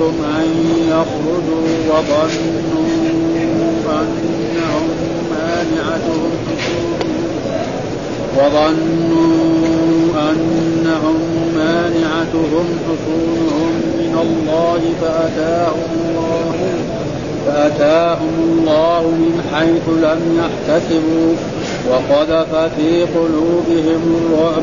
[0.00, 0.48] أن
[0.88, 2.86] يخرجوا وظنوا
[3.86, 4.88] أنهم
[5.30, 6.30] مانعتهم
[8.36, 9.26] وظنوا
[10.30, 11.20] أنهم
[11.56, 16.54] مانعتهم حصونهم من الله فأتاهم الله
[17.46, 21.32] فأتاهم الله من حيث لم يحتسبوا
[21.90, 24.62] وقذف في قلوبهم الرعب.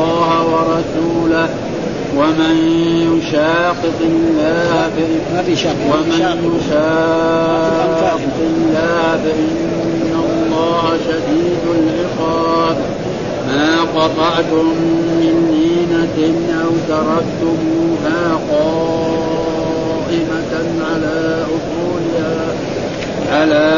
[0.00, 1.48] الله ورسوله
[2.16, 2.56] ومن
[3.10, 4.90] يشاقق الله
[5.90, 6.20] ومن
[6.56, 12.76] يشاقق الله فإن الله شديد العقاب.
[13.48, 14.66] ما قطعتم
[15.20, 16.18] من لينة
[16.62, 19.72] أو تركتموها قائمة
[20.90, 22.40] على أصولها.
[23.30, 23.70] على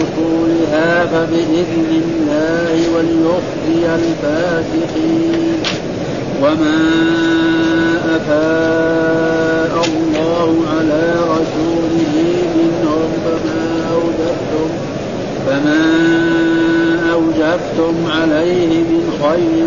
[0.00, 5.52] أصولها فبإذن الله وليخزي الفاسقين
[6.42, 6.80] وما
[8.16, 12.14] أفاء الله على رسوله
[12.56, 14.70] منهم فما أوجفتم
[15.46, 15.84] فما
[17.12, 19.66] أوجفتم عليه من خير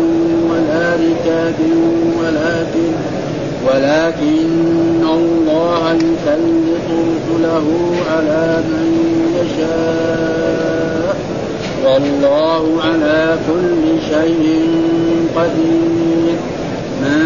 [0.50, 1.58] ولا ركاب
[2.18, 2.92] ولكن
[3.66, 8.88] ولكن الله يسلط رسله على من
[9.40, 11.16] يشاء.
[11.84, 14.70] والله على كل شيء
[15.36, 16.36] قدير.
[17.02, 17.20] ما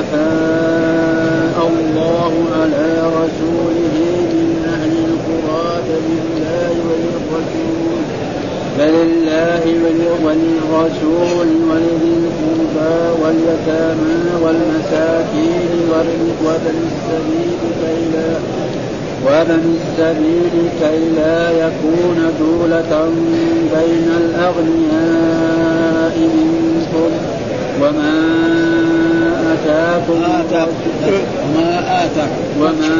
[0.00, 3.96] أفاء الله على رسوله
[4.32, 8.02] من أهل القرى فلله وللرسول.
[8.78, 9.64] فلله
[10.24, 12.07] وللرسول ولذي
[13.22, 15.70] واليتامى والمساكين
[16.44, 18.30] وابن السبيل كي لا
[19.26, 22.92] وابن السبيل كي لا يكون دولة
[23.74, 27.10] بين الأغنياء منكم.
[27.82, 28.16] وما
[29.52, 30.20] آتاكم
[31.54, 31.68] وما
[32.04, 32.42] آتاكم.
[32.60, 32.98] وما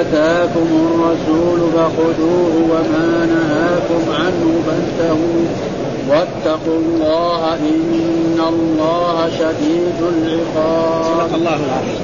[0.00, 5.73] آتاكم الرسول فخذوه وما نهاكم عنه فانتهوا.
[6.08, 11.34] واتقوا الله إن الله شديد العقاب.
[11.34, 12.00] الله العظيم.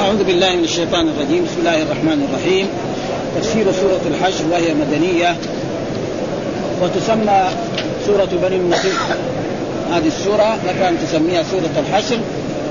[0.00, 1.44] أعوذ بالله من الشيطان الرجيم.
[1.44, 2.66] بسم الله الرحمن الرحيم.
[3.36, 5.36] تفسير سورة الحشر وهي مدنية.
[6.82, 7.48] وتسمى
[8.06, 8.98] سورة بني النضير
[9.92, 12.18] هذه السورة لك أن تسميها سورة الحشر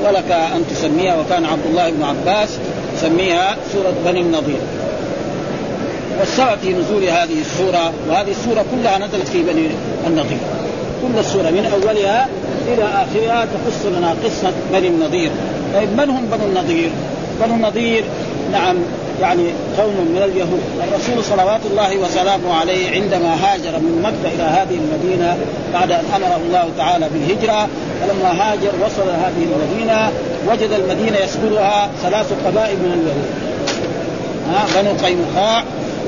[0.05, 2.49] ولك أن تسميها وكان عبد الله بن عباس
[2.97, 4.61] يسميها سورة بني النضير.
[6.19, 9.69] والسبب في نزول هذه السورة وهذه السورة كلها نزلت في بني
[10.07, 10.37] النضير
[11.01, 12.27] كل السورة من أولها
[12.73, 15.31] إلى آخرها تقص لنا قصة بني النضير
[15.73, 16.89] طيب من هم بنو النضير؟
[17.41, 18.03] بنو النضير
[18.51, 18.75] نعم
[19.21, 19.45] يعني
[19.77, 20.61] قوم من اليهود.
[20.87, 25.37] الرسول صلوات الله وسلامه عليه عندما هاجر من مكة إلى هذه المدينة
[25.73, 27.67] بعد أن أمره الله تعالى بالهجرة
[28.01, 30.11] فلما هاجر وصل هذه المدينة
[30.47, 33.29] وجد المدينة يسكنها ثلاث قبائل من اليهود.
[34.51, 35.63] ها بنو قينقاع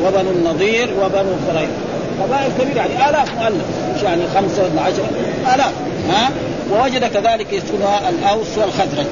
[0.06, 1.87] وبنو النضير وبنو قريظة.
[2.23, 3.09] قبائل كبيرة يعني.
[3.09, 3.66] آلاف مؤلف.
[3.95, 5.09] مش يعني خمسة ولا عشرة
[5.55, 5.72] آلاف.
[6.09, 6.29] ها؟
[6.72, 9.05] ووجد كذلك يسكنها الأوس والخزرج.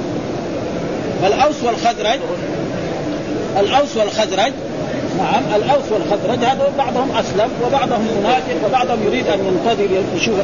[1.22, 2.20] فالأوس والخزرج
[3.60, 4.52] الأوس والخزرج
[5.18, 10.36] نعم الأوس والخزرج هذا بعضهم أسلم وبعضهم منافق وبعضهم يريد أن ينتظر يشوف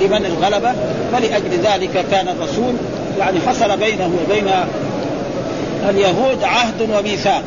[0.00, 0.72] لمن الغلبة.
[1.12, 2.74] فلأجل ذلك كان الرسول
[3.18, 4.50] يعني حصل بينه وبين
[5.88, 7.42] اليهود عهد وميثاق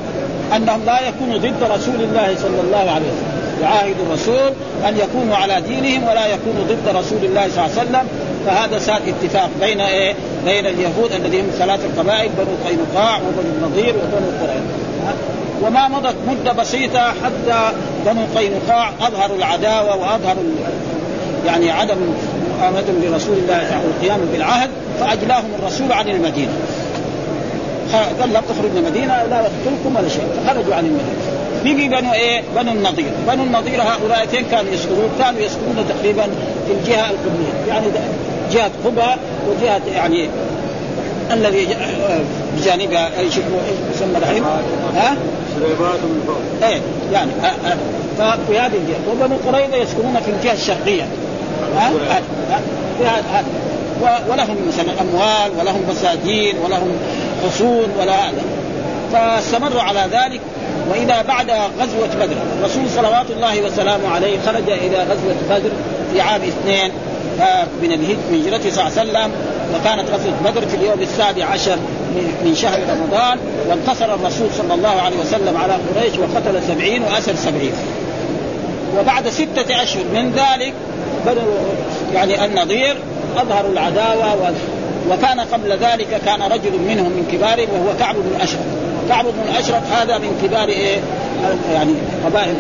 [0.56, 3.45] أنهم لا يكونوا ضد رسول الله صلى الله عليه وسلم.
[3.62, 4.52] يعاهد الرسول
[4.88, 8.08] أن يكونوا على دينهم ولا يكونوا ضد رسول الله صلى الله عليه وسلم.
[8.46, 10.14] فهذا صار اتفاق بين إيه؟
[10.46, 15.16] بين اليهود الذين ثلاث القبائل بنو قينقاع وبنو النضير وبنو قريظة.
[15.62, 17.72] وما مضت مدة بسيطة حتى
[18.06, 20.44] بنو قينقاع أظهروا العداوة وأظهروا
[21.46, 21.98] يعني عدم
[22.60, 24.70] مؤامنتهم لرسول الله والقيام بالعهد
[25.00, 26.54] فأجلاهم الرسول عن المدينة.
[28.20, 30.28] قال لهم اخرجوا من المدينة لا اقتلكم ولا شيء.
[30.46, 31.35] فخرجوا عن المدينة.
[31.66, 36.24] بقي بنو إيه؟ بنو النضير، بنو النضير هؤلاء فين كانوا يسكنون؟ كانوا يسكنون تقريبا
[36.68, 37.88] في الجهة القبليه، يعني
[38.52, 40.30] جهة قبى وجهة يعني
[41.32, 41.68] الذي
[42.58, 43.44] بجانبها أي شيء
[43.96, 44.44] يسمى الحين
[44.96, 45.18] ها؟
[45.58, 46.80] من فوق إيه
[47.14, 47.32] يعني
[48.18, 48.98] ففي هذه الجهة.
[49.12, 51.04] وبنو قريظة يسكنون في الجهة الشرقية.
[51.78, 51.92] ها؟
[52.98, 53.46] في هذا
[54.30, 56.92] ولهم مثلا أموال ولهم مساجين ولهم
[57.46, 58.42] حصون ولا هذا.
[59.14, 60.42] فاستمروا على ذلك.
[60.90, 65.70] وإذا بعد غزوة بدر الرسول صلوات الله وسلامه عليه خرج إلى غزوة بدر
[66.14, 66.92] في عام اثنين
[67.82, 69.32] من الهجرة صلى الله عليه وسلم.
[69.76, 71.78] وكانت غزوة بدر في اليوم السابع عشر
[72.46, 73.38] من شهر رمضان.
[73.70, 77.74] وانتصر الرسول صلى الله عليه وسلم على قريش وقتل سبعين وأسر سبعين.
[79.00, 80.74] وبعد ستة أشهر من ذلك
[81.26, 81.44] بدر
[82.14, 82.96] يعني النظير
[83.38, 84.54] أظهروا العداوة
[85.10, 88.85] وكان قبل ذلك كان رجل منهم من كبارهم وهو كعب بن الأشرف.
[89.10, 91.00] كعب بن الأشرف هذا من كبار إيه
[91.74, 91.94] يعني
[92.26, 92.56] قبائل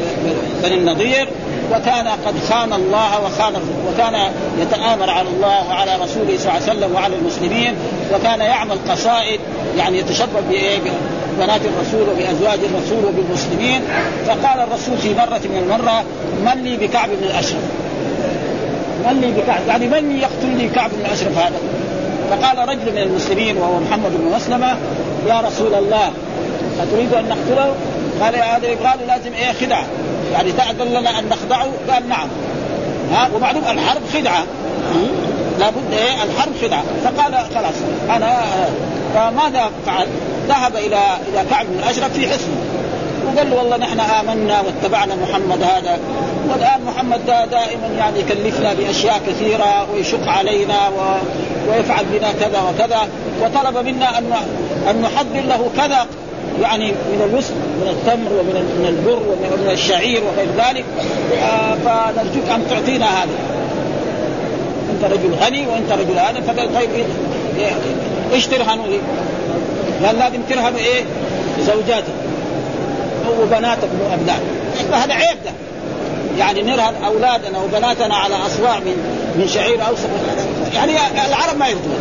[0.63, 1.27] بني النضير
[1.71, 3.53] وكان قد خان الله وخان
[3.87, 7.73] وكان يتآمر على الله وعلى رسوله صلى الله عليه وسلم وعلى المسلمين
[8.13, 9.39] وكان يعمل قصائد
[9.77, 13.81] يعني يتشبه ببنات الرسول وبأزواج الرسول وبالمسلمين.
[14.27, 16.03] فقال الرسول في مرة من المرة
[16.45, 17.61] من لي بكعب بن الأشرف.
[19.05, 21.59] من لي بكعب يعني من يقتلني كعب بن الأشرف هذا؟
[22.29, 24.77] فقال رجل من المسلمين وهو محمد بن مسلمة
[25.27, 26.11] يا رسول الله
[26.81, 27.73] أتريد أن نقتله؟
[28.21, 29.85] قال هذا يبغى لازم إيه خدعة.
[30.33, 32.27] يعني تأذن لنا أن نخدعه؟ قال نعم.
[33.11, 34.43] ها؟ ومعلوم الحرب خدعة.
[35.59, 36.83] لابد إيه الحرب خدعة.
[37.03, 37.75] فقال خلاص
[38.09, 38.41] أنا
[39.13, 40.07] فماذا فعل؟
[40.47, 42.74] ذهب إلى إلى كعب بن الأشرف في حصنه.
[43.25, 45.99] وقال له والله نحن آمنا واتبعنا محمد هذا.
[46.49, 50.99] والآن محمد دا دائما يعني يكلفنا بأشياء كثيرة ويشق علينا و...
[51.69, 53.07] ويفعل بنا كذا وكذا.
[53.41, 54.33] وطلب منا أن
[54.89, 56.05] أن نحضر له كذا
[56.61, 60.85] يعني من الوسط من التمر ومن من البر ومن الشعير وغير ذلك.
[61.43, 63.35] آه فنرجوك أن تعطينا هذا.
[64.93, 66.89] أنت رجل غني وأنت رجل هذا فقال طيب
[67.57, 67.71] إيه
[68.33, 68.99] إيش ترهنوا لي؟
[70.05, 71.03] قال لازم ترهنوا إيه؟
[71.61, 72.13] زوجاتك.
[73.41, 74.41] وبناتك وابنائك
[74.91, 75.51] فهذا عيب ده.
[76.37, 78.95] يعني نرهن أولادنا وبناتنا على أصواع من
[79.35, 79.93] من شعير أو
[80.73, 80.91] يعني
[81.27, 81.99] العرب ما يرضون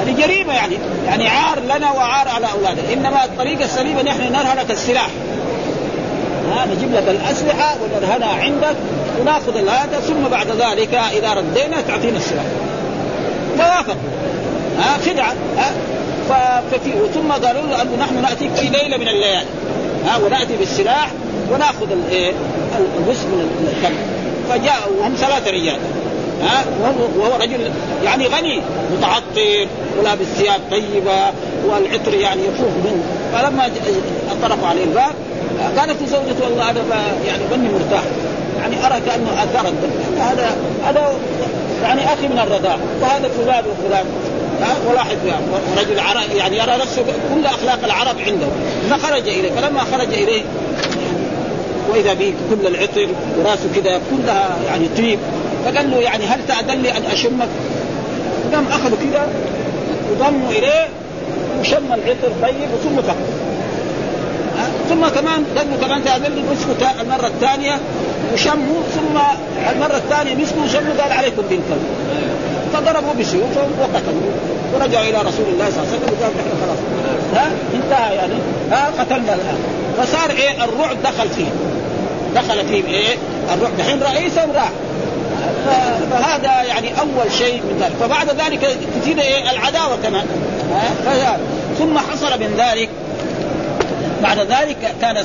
[0.00, 0.78] هذه جريمة يعني.
[1.06, 2.92] يعني عار لنا وعار على أولادنا.
[2.92, 5.08] إنما الطريقة السليمه نحن نرهنك السلاح.
[6.52, 8.76] ها نجيب لك الأسلحة ونرهنها عندك
[9.20, 12.44] وناخذ هذا ثم بعد ذلك إذا ردينا تعطينا السلاح.
[13.58, 13.96] فوافق
[14.78, 15.34] ها خدعة.
[15.58, 15.72] ها
[16.28, 19.46] ففي ثم قالوا له انه نحن ناتيك في ليلة من الليالي.
[20.06, 21.10] ها ونأتي بالسلاح
[21.50, 22.32] ونأخذ الايه
[23.08, 23.98] من الكلب.
[24.48, 25.78] فجاءوا هم ثلاثة رجال.
[26.42, 27.70] ها وهو رجل
[28.04, 28.62] يعني غني
[28.92, 29.66] متعطر
[29.98, 31.32] ولابس ثياب طيبة
[31.66, 33.02] والعطر يعني يفوح منه.
[33.32, 33.70] فلما
[34.42, 35.14] طرقوا عليه الباب
[35.78, 36.82] قالت زوجته والله هذا
[37.26, 38.02] يعني بني مرتاح.
[38.60, 40.56] يعني أرى كأنه اثار الدم هذا
[40.86, 41.14] هذا
[41.82, 42.76] يعني أخي من الرضاع.
[43.02, 44.06] وهذا فلان وفلان.
[44.88, 45.44] ولاحظ يعني
[45.78, 47.02] رجل عرب يعني يرى نفسه
[47.34, 48.46] كل أخلاق العرب عنده.
[48.90, 50.42] فخرج إليه فلما خرج إليه
[51.90, 53.08] وإذا به كل العطر
[53.38, 55.18] وراسه كذا كلها يعني طيب
[55.64, 57.48] فقال له يعني هل تأذن لي أن أشمك؟
[58.52, 59.28] قام أخذوا كذا
[60.12, 60.88] وضموا إليه
[61.60, 63.16] وشم العطر طيب ثم فك
[64.88, 67.78] ثم كمان قال له كمان تأذن لي مسكوا المرة الثانية
[68.32, 69.18] وشموا ثم
[69.72, 71.86] المرة الثانية مسكوا وشموا قال عليكم بالكلب
[72.72, 76.78] فضربوا بسيوفهم وقتلوا ورجعوا إلى رسول الله صلى الله عليه وسلم وقال نحن خلاص.
[77.34, 78.34] ها؟ انتهى يعني.
[78.70, 79.58] ها؟ قتلنا الآن.
[79.98, 81.50] فصار إيه؟ الرعب دخل فيه.
[82.34, 83.16] دخل فيه إيه؟
[83.54, 83.76] الرعب.
[83.78, 84.70] دحين رئيسهم راح
[86.10, 87.92] فهذا يعني أول شيء من ذلك.
[88.00, 90.26] فبعد ذلك تزيد إيه؟ العداوة كمان.
[91.78, 92.88] ثم حصل من ذلك
[94.26, 95.16] بعد ذلك كان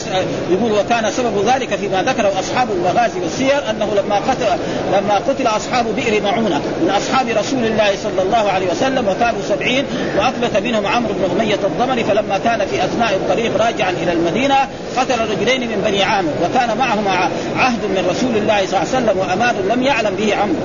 [0.51, 4.45] يقول وكان سبب ذلك فيما ذكره أصحاب المغازي والسير أنه لما قتل
[4.93, 9.85] لما قتل أصحاب بئر معونة من أصحاب رسول الله صلى الله عليه وسلم وكانوا سبعين
[10.17, 14.55] واثبت منهم عمرو بن أمية الضمري فلما كان في أثناء الطريق راجعا إلى المدينة
[14.97, 17.07] قتل رجلين من بني عامر وكان معهم
[17.57, 20.55] عهد من رسول الله صلى الله عليه وسلم وأمان لم يعلم به عمرو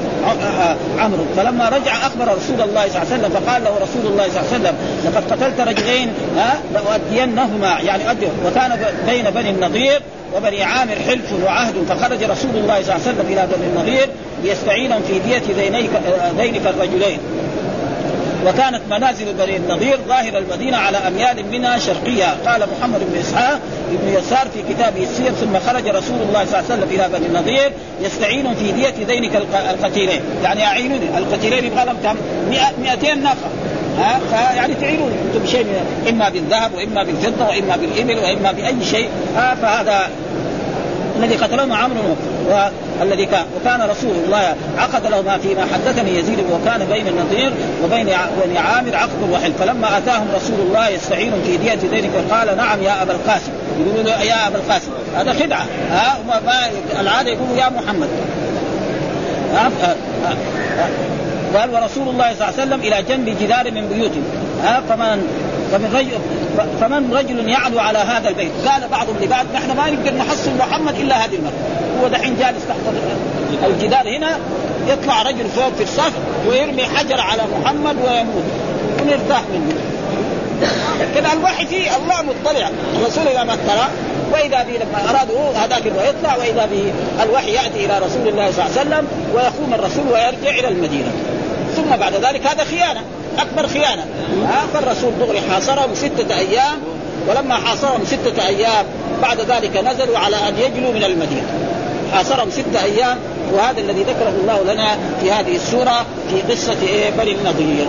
[0.98, 1.24] عمرو.
[1.36, 4.52] فلما رجع أخبر رسول الله صلى الله عليه وسلم فقال له رسول الله صلى الله
[4.52, 4.74] عليه وسلم
[5.04, 10.00] لقد قتلت رجلين ها لأؤدينهما يعني أدي وكان بين بني النضير
[10.36, 14.08] وبني عامر حلف وعهد فخرج رسول الله صلى الله عليه وسلم إلى بني النضير
[14.42, 15.90] ليستعينهم في دية ذينيك
[16.38, 17.18] ذينك الرجلين.
[18.46, 22.36] وكانت منازل بني النضير ظاهر المدينة على أميال منها شرقية.
[22.46, 26.70] قال محمد بن إسحاق بن يسار في كتابه السير ثم خرج رسول الله صلى الله
[26.70, 29.36] عليه وسلم إلى بني النضير يستعين في دية ذينك
[29.70, 30.20] القتيلين.
[30.44, 32.16] يعني أعينوني القتيلين يبغى لهم كم؟
[32.82, 33.50] 200 ناقة
[33.98, 35.66] ها؟ فيعني تعينون أنتم بشيء
[36.08, 39.08] إما بالذهب وإما بالفضة وإما بالإبل وإما بأي شيء.
[39.36, 40.08] ها؟ فهذا
[41.16, 42.16] الذي قتلهم عمرو
[43.00, 47.52] والذي كان وكان رسول الله عقد له ما فيما حدثني يزيد وكان بين النظير
[47.84, 48.06] وبين
[48.44, 53.02] بني عامر عقد وحل فلما أتاهم رسول الله يستعين في دية ذلك قال نعم يا
[53.02, 53.52] أبا القاسم.
[53.80, 55.66] يقولوا له يا أبا القاسم هذا خدعة.
[55.90, 56.18] ها؟
[57.00, 58.08] العادة يقولوا يا محمد.
[61.54, 64.24] قال ورسول الله صلى الله عليه وسلم إلى جنب جدار من بيوتهم
[64.62, 65.26] ها فمن
[65.72, 66.18] فمن رجل
[66.80, 68.52] فمن رجل يعلو على هذا البيت.
[68.66, 71.52] قال بعضهم لبعض نحن ما نقدر نحصل محمد إلا هذه المرة.
[72.02, 72.78] هو دحين جالس تحت
[73.66, 74.38] الجدار هنا
[74.88, 76.12] يطلع رجل فوق في الصف
[76.48, 78.44] ويرمي حجر على محمد ويموت.
[79.02, 79.74] ونرتاح منه.
[81.14, 82.70] كذا الوحي فيه الله مطلع.
[82.98, 83.88] الرسول إذا ما ترى
[84.32, 86.92] وإذا به لما أرادوا هذاك يطلع وإذا به
[87.22, 91.12] الوحي يأتي إلى رسول الله صلى الله عليه وسلم ويقوم الرسول ويرجع إلى المدينة.
[91.76, 93.00] ثم بعد ذلك هذا خيانة
[93.38, 94.06] أكبر خيانة.
[94.74, 96.78] فالرسول دغري حاصرهم ستة أيام
[97.28, 98.86] ولما حاصرهم ستة أيام
[99.22, 101.48] بعد ذلك نزلوا على أن يجلوا من المدينة.
[102.12, 103.18] حاصرهم ستة أيام
[103.52, 107.86] وهذا الذي ذكره الله لنا في هذه السورة في قصة إيه؟ بني النضير.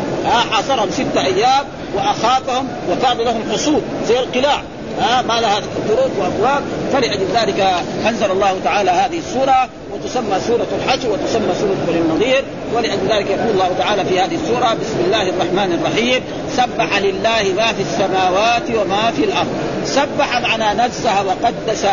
[0.52, 1.66] حاصرهم ستة أيام
[1.96, 4.62] وأخافهم وكان لهم حصود زي القلاع.
[5.00, 6.64] ها ما لها طرق وأبواب.
[6.94, 7.74] فلأجل ذلك
[8.08, 13.50] أنزل الله تعالى هذه السورة وتسمى سورة الحج وتسمى سورة بني النضير ولأجل ذلك يقول
[13.50, 16.24] الله تعالى في هذه السورة بسم الله الرحمن الرحيم
[16.58, 19.48] سبح لله ما في السماوات وما في الأرض.
[19.86, 21.86] سبح معنى نزه وقدس.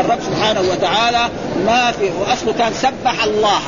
[0.00, 1.28] الرب سبحانه وتعالى
[1.66, 3.60] ما في وأصله كان سبح الله.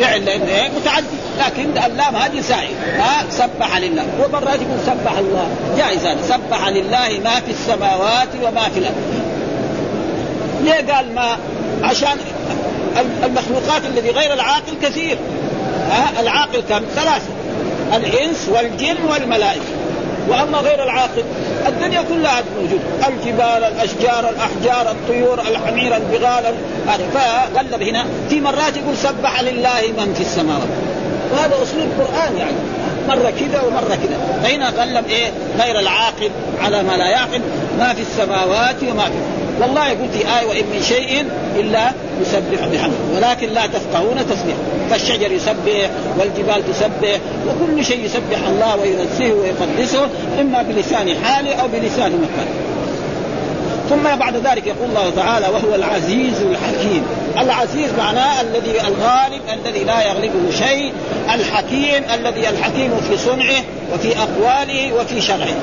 [0.00, 1.06] فعل لأنه إيه متعدي.
[1.38, 2.74] لكن اللام هذه سائل.
[2.96, 4.04] ها؟ سبح لله.
[4.24, 5.48] ومرات يقول سبح الله.
[5.78, 6.22] جائز هذا.
[6.22, 8.94] سبح لله ما في السماوات وما في الأرض.
[10.64, 11.36] ليه قال ما؟
[11.82, 12.16] عشان
[13.24, 15.18] المخلوقات الذي غير العاقل كثير.
[15.90, 17.32] ها؟ العاقل كم؟ ثلاثة.
[17.96, 19.81] الإنس والجن والملائكة.
[20.28, 21.24] وأما غير العاقل
[21.66, 23.08] الدنيا كلها موجودة.
[23.08, 26.54] الجبال الأشجار الأحجار الطيور الحمير البغال
[27.14, 30.68] فغلب هنا في مرات يقول سبح لله من في السماوات.
[31.32, 32.56] وهذا أسلوب قرآن يعني.
[33.08, 34.40] مرة كذا ومرة كذا.
[34.42, 37.40] فهنا غلب إيه؟ غير العاقل على ما لا يعقل.
[37.78, 39.42] ما في السماوات وما في.
[39.60, 41.26] والله يقول في آية وإن من شيء
[41.56, 44.56] إلا يسبح بحمده ولكن لا تفقهون تسبيح.
[44.90, 50.08] فالشجر يسبح والجبال تسبح وكل شيء يسبح الله وينزهه ويقدسه
[50.40, 52.46] إما بلسان حاله أو بلسان مكان
[53.90, 57.02] ثم بعد ذلك يقول الله تعالى وهو العزيز الحكيم
[57.38, 60.92] العزيز معناه الذي الغالب الذي لا يغلبه شيء
[61.34, 63.62] الحكيم الذي الحكيم في صنعه
[63.94, 65.56] وفي أقواله وفي شرعه.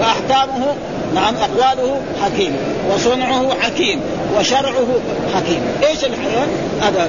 [0.00, 0.66] فأحكامه
[1.14, 2.56] نعم أقواله حكيم
[2.94, 4.00] وصنعه حكيم.
[4.38, 4.86] وشرعه
[5.34, 5.60] حكيم.
[5.88, 6.46] إيش الحياة؟
[6.80, 7.08] هذا.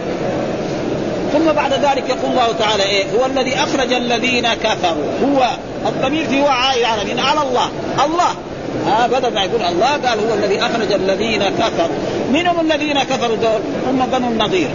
[1.34, 5.12] ثم بعد ذلك يقول الله تعالى إيه؟ هو الذي أخرج الذين كفروا.
[5.24, 5.50] هو
[5.88, 7.70] الضمير في هو عائد على من على الله.
[8.06, 8.32] الله.
[8.88, 11.98] ها بدل ما يقول الله قال هو الذي أخرج الذين كفروا.
[12.34, 14.70] من هم الذين كفروا دول؟ هم بنو النضير.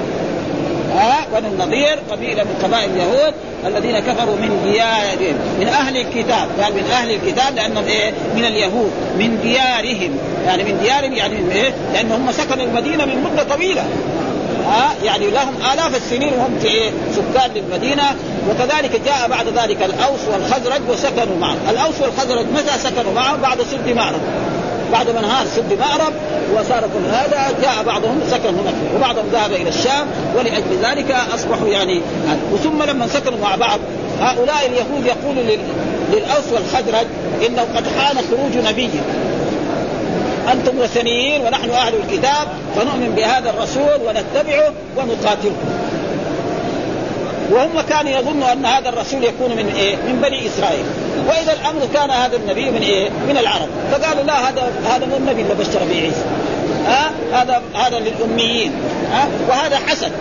[0.95, 3.35] ها بنو النضير قبيلة من قبائل اليهود
[3.66, 6.49] الذين كفروا من ديارهم من أهل الكتاب.
[6.62, 10.19] قال من أهل الكتاب لأنهم إيه؟ من اليهود من ديارهم.
[10.47, 13.85] يعني من ديارهم يعني من إيه لانهم سكنوا المدينة من مدة طويلة.
[14.66, 18.05] ها يعني لهم آلاف السنين وهم في إيه؟ سكان للمدينة.
[18.50, 23.97] وكذلك جاء بعد ذلك الأوس والخزرج وسكنوا معه الأوس والخزرج متى سكنوا معه بعد سد
[23.97, 24.21] معرض.
[24.93, 26.12] بعد ما انهار سد مأرب
[26.55, 32.00] وصار كل هذا جاء بعضهم سكن هناك وبعضهم ذهب إلى الشام ولأجل ذلك أصبحوا يعني
[32.52, 33.81] وثم لما سكنوا مع بعض
[34.21, 35.43] هؤلاء اليهود يقولوا
[36.12, 37.07] للأوس والخزرج
[37.47, 38.90] إنه قد حان خروج نبي
[40.52, 45.57] أنتم وثنيين ونحن أهل الكتاب فنؤمن بهذا الرسول ونتبعه ونقاتله.
[47.50, 50.85] وهم كانوا يظنوا أن هذا الرسول يكون من إيه؟ من بني إسرائيل.
[51.29, 53.69] وإذا الأمر كان هذا النبي من إيه؟ من العرب.
[53.93, 56.25] فقالوا لا هذا هذا مو النبي اللي بشر به عيسى.
[56.87, 58.73] ها؟ هذا هذا للأميين.
[59.13, 60.13] ها؟ وهذا حسد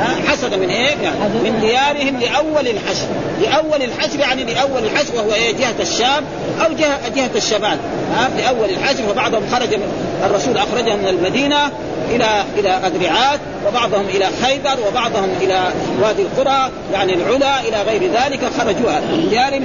[0.00, 3.06] ها؟ حسد من إيه؟ يعني من ديارهم لأول الحشر،
[3.40, 6.24] لأول الحشر يعني لأول الحشر وهو إيه؟ جهة الشام
[6.60, 7.78] أو جهه جهة الشمال،
[8.16, 11.70] ها؟ لاول الحشر فبعضهم خرج من الرسول اخرجهم من المدينة
[12.10, 15.60] إلى إلى ادرعات وبعضهم إلى خيبر وبعضهم إلى
[16.02, 19.64] وادي القرى يعني العلا إلى غير ذلك خرجوها من ديارهم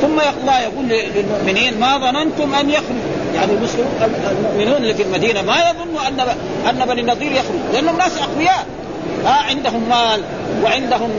[0.00, 3.52] ثم الله يقول للمؤمنين ما ظننتم أن يخرجوا يعني
[4.30, 6.20] المؤمنون اللي في المدينة ما يظنوا أن
[6.70, 8.66] أن بني النضير يخرج لانهم ناس أقوياء.
[9.24, 10.20] ها عندهم مال
[10.64, 11.10] وعندهم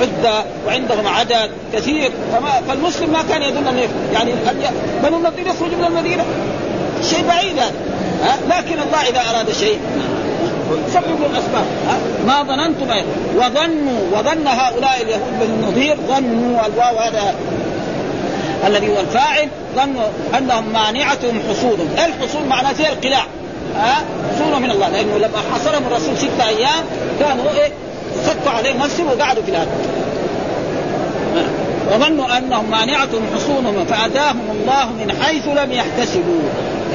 [0.00, 2.10] عدة وعندهم عدد كثير.
[2.32, 3.78] فما فالمسلم ما كان يظن أن
[4.12, 4.32] يعني
[5.02, 6.24] بنو النضير يخرجوا من المدينة؟
[7.02, 7.72] شيء بعيد هذا.
[8.24, 9.78] ها لكن الله إذا أراد شيء.
[10.94, 11.64] سببوا الأسباب.
[11.88, 12.90] ها؟ ما ظننتم
[13.36, 17.34] وظنوا وظن هؤلاء اليهود بن النضير ظنوا الواو هذا
[18.66, 23.24] الذي هو الفاعل ظنوا أنهم مانعتهم حصولهم، الحصول؟ معناه زي القلاع.
[23.76, 24.04] ها؟
[24.34, 24.88] حصولهم من الله.
[24.88, 26.84] لأنه لما حصرهم الرسول ستة أيام
[27.20, 27.72] كانوا إيه؟
[28.26, 29.68] خفوا عليه نفسه وقعدوا في الأرض
[31.92, 36.42] وظنوا أنهم مانعتهم حصونهم فأتاهم الله من حيث لم يحتسبوا.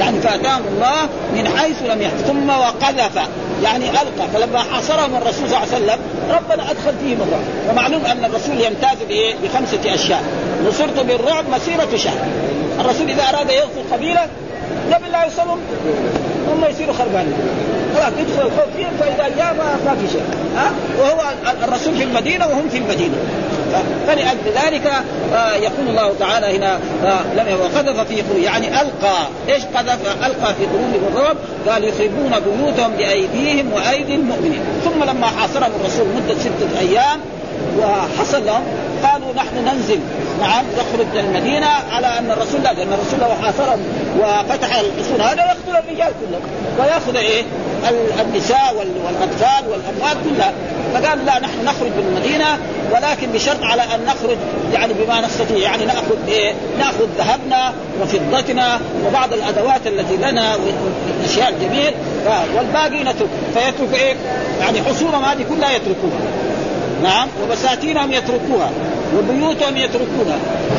[0.00, 2.28] يعني فأتاهم الله من حيث لم يحتسبوا.
[2.28, 3.28] ثم وقذف.
[3.64, 4.28] يعني ألقى.
[4.34, 5.98] فلما حاصرهم الرسول صلى الله عليه وسلم
[6.30, 8.98] ربنا أدخل فيهم الرعب ومعلوم أن الرسول يمتاز؟
[9.42, 10.22] بخمسة أشياء.
[10.68, 12.26] نصرت بالرعب مسيره شهر.
[12.80, 14.26] الرسول إذا أراد يغزو قبيلة
[14.92, 15.58] قبل لا يوصلهم
[16.50, 17.34] هم يصيروا خربانين.
[17.94, 19.54] خلاص يدخل الخوف فيهم فإذا جاء
[19.86, 20.22] ما في شيء.
[20.56, 21.20] ها؟ وهو
[21.64, 23.16] الرسول في المدينة وهم في المدينة.
[24.06, 24.92] فلأجل ذلك
[25.34, 29.18] آه، يقول الله تعالى هنا آه، لم وقذف في قلوب يعني ألقى.
[29.48, 31.36] إيش قذف؟ ألقى في قلوبهم الرعب.
[31.68, 34.60] قال يخربون بيوتهم بأيديهم وأيدي المؤمنين.
[34.84, 37.20] ثم لما حاصرهم الرسول مدة ستة أيام
[37.78, 38.62] وحصل لهم
[39.04, 40.00] قالوا نحن ننزل.
[40.40, 43.80] نعم يخرج من المدينة على أن الرسول لا لأن الرسول لو حاصرهم
[44.20, 46.42] وفتح الحصون هذا يقتل الرجال كلهم.
[46.78, 47.44] ويأخذ إيه؟
[48.20, 50.52] النساء والأطفال والاموال كلها
[50.94, 52.58] فقال لا نحن نخرج من المدينة
[52.92, 54.36] ولكن بشرط على أن نخرج
[54.72, 61.94] يعني بما نستطيع يعني نأخذ إيه؟ نأخذ ذهبنا وفضتنا وبعض الأدوات التي لنا والأشياء الجميل
[62.56, 64.14] والباقي نترك فيترك إيه؟
[64.60, 66.20] يعني حصولهم هذه كلها يتركوها
[67.02, 68.70] نعم وبساتينهم يتركوها
[69.16, 70.38] وبيوتهم يتركونها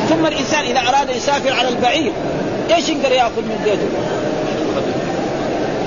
[0.10, 2.12] ثم الإنسان إذا أراد يسافر على البعير
[2.76, 4.19] إيش يقدر يأخذ من بيته؟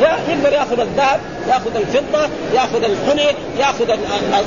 [0.02, 3.90] يقدر ياخذ الذهب ياخذ الفضة ياخذ الحلي ياخذ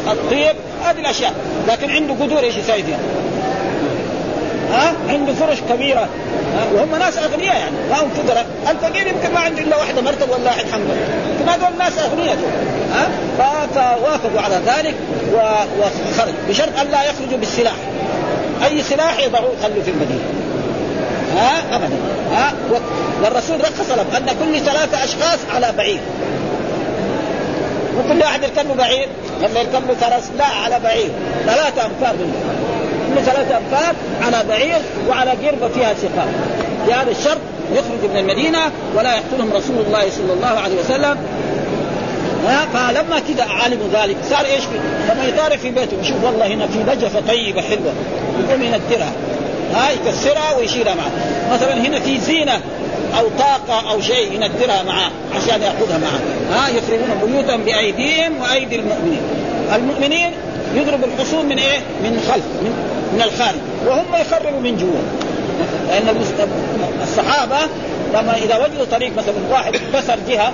[0.07, 1.33] الطيب هذه الأشياء.
[1.67, 2.99] لكن عنده قدور إيش يسوي فيها؟
[4.71, 6.07] ها؟ عنده فرش كبيرة.
[6.55, 8.45] ها؟ وهم ناس أغنياء يعني ما هم فقراء.
[8.69, 10.85] الفقير يمكن ما عنده إلا واحدة مرتب ولا واحد حمل.
[11.39, 12.37] لكن هذول ناس أغنياء.
[12.93, 13.09] ها؟
[13.75, 14.95] فوافقوا على ذلك
[15.33, 16.33] وخرج.
[16.49, 17.75] بشرط أن لا يخرجوا بالسلاح.
[18.65, 20.23] أي سلاح يضعوه يخلوا في المدينة.
[21.35, 21.97] ها؟ ابدا.
[22.31, 22.53] ها؟
[23.23, 25.99] والرسول رخص لهم أن كل ثلاثة أشخاص على بعير
[27.99, 29.07] وكل واحد يركب بعير
[29.41, 31.09] لما يركب له فرس لا على بعير
[31.45, 32.33] ثلاثة أمتار منه
[33.15, 36.27] كل ثلاثة أمتار على بعير وعلى قربة فيها سقاء
[36.87, 37.37] بهذا الشرط
[37.73, 38.59] يخرج من المدينة
[38.95, 41.17] ولا يقتلهم رسول الله صلى الله عليه وسلم.
[42.73, 44.63] فلما كذا علموا ذلك صار إيش
[45.09, 47.93] لما يطارق في بيته يشوف والله هنا في نجفة طيبة حلوة.
[48.47, 49.11] يقوم ينكرها.
[49.75, 51.11] ها يكسرها ويشيلها معه.
[51.53, 52.59] مثلا هنا في زينة
[53.19, 56.19] أو طاقة أو شيء ينكرها معه عشان يأخذها معه.
[56.51, 59.21] ها يخربون بيوتهم بأيديهم وأيدي المؤمنين.
[59.75, 60.31] المؤمنين
[60.75, 62.73] يضرب الحصون من إيه؟ من خلف من,
[63.13, 63.59] من الخارج.
[63.87, 65.01] وهم يخربوا من جوا.
[65.87, 66.15] لأن
[67.03, 67.57] الصحابة
[68.13, 70.53] لما إذا وجدوا طريق مثلا واحد كسر جهة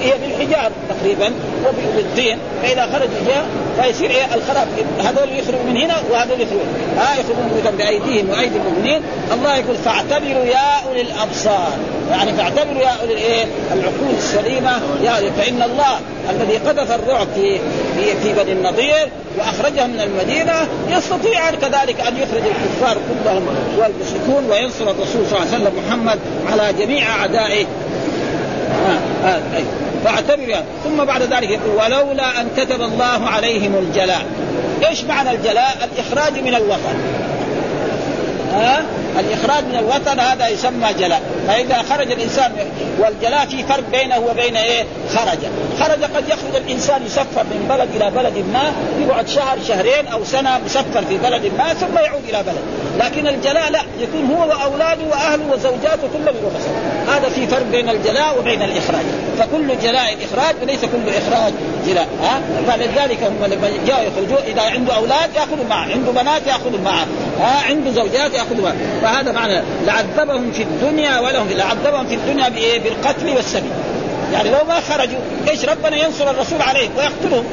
[0.00, 1.32] هي بالحجار تقريبا
[1.66, 3.44] وبالطين فإذا خرج جهة
[3.82, 6.62] فيصير إيه؟ الخراب هذول يخرجوا من هنا وهذول يخرجوا.
[6.96, 9.02] ها آه يخرجون بيوتا بأيديهم وأيدي المؤمنين.
[9.32, 11.72] الله يقول فاعتبروا يا أولي الأبصار.
[12.10, 14.72] يعني فاعتبروا يا أولي الإيه؟ العقول السليمة.
[15.02, 17.58] يا فإن الله الذي قذف الرعب في
[17.96, 20.54] في, في بني النضير واخرجهم من المدينة
[20.88, 23.46] يستطيع كذلك أن يخرج الكفار كلهم
[23.78, 26.18] والمشركون وينصر الرسول صلى الله عليه وسلم محمد
[26.52, 27.66] على جميع أعدائه.
[28.86, 29.64] آه آه أي.
[30.04, 30.64] فاعتبر يعني.
[30.84, 34.22] ثم بعد ذلك يقول ولولا أن كتب الله عليهم الجلاء
[34.88, 36.96] إيش معنى الجلاء؟ الإخراج من الوطن
[38.52, 38.82] ها
[39.18, 42.52] الإخراج من الوطن هذا يسمى جلاء فإذا خرج الإنسان
[42.98, 44.84] والجلاء في فرق بينه وبين إيه؟
[45.14, 45.38] خرج.
[45.80, 50.58] خرج قد يخرج الإنسان يسفر من بلد إلى بلد ما يقعد شهر شهرين أو سنة
[50.64, 52.62] مسفر في بلد ما ثم يعود إلى بلد.
[52.98, 58.38] لكن الجلاء لا يكون هو وأولاده وأهله وزوجاته كلهم يروحوا هذا في فرق بين الجلاء
[58.38, 59.04] وبين الإخراج.
[59.38, 61.52] فكل جلاء إخراج وليس كل إخراج
[61.86, 62.08] جلاء.
[62.22, 67.06] ها؟ فلذلك هم لما جاءوا يخرجوا إذا عنده أولاد يأخذوا معه عنده بنات يأخذوا معه
[67.40, 68.76] ها؟ عنده زوجات يأخذوا معه.
[69.02, 73.70] فهذا معنى لعذبهم في الدنيا ولهم في لعذبهم في الدنيا بإيه؟ بالقتل والسبي
[74.32, 77.44] يعني لو ما خرجوا إيش ربنا ينصر الرسول عليهم ويقتلهم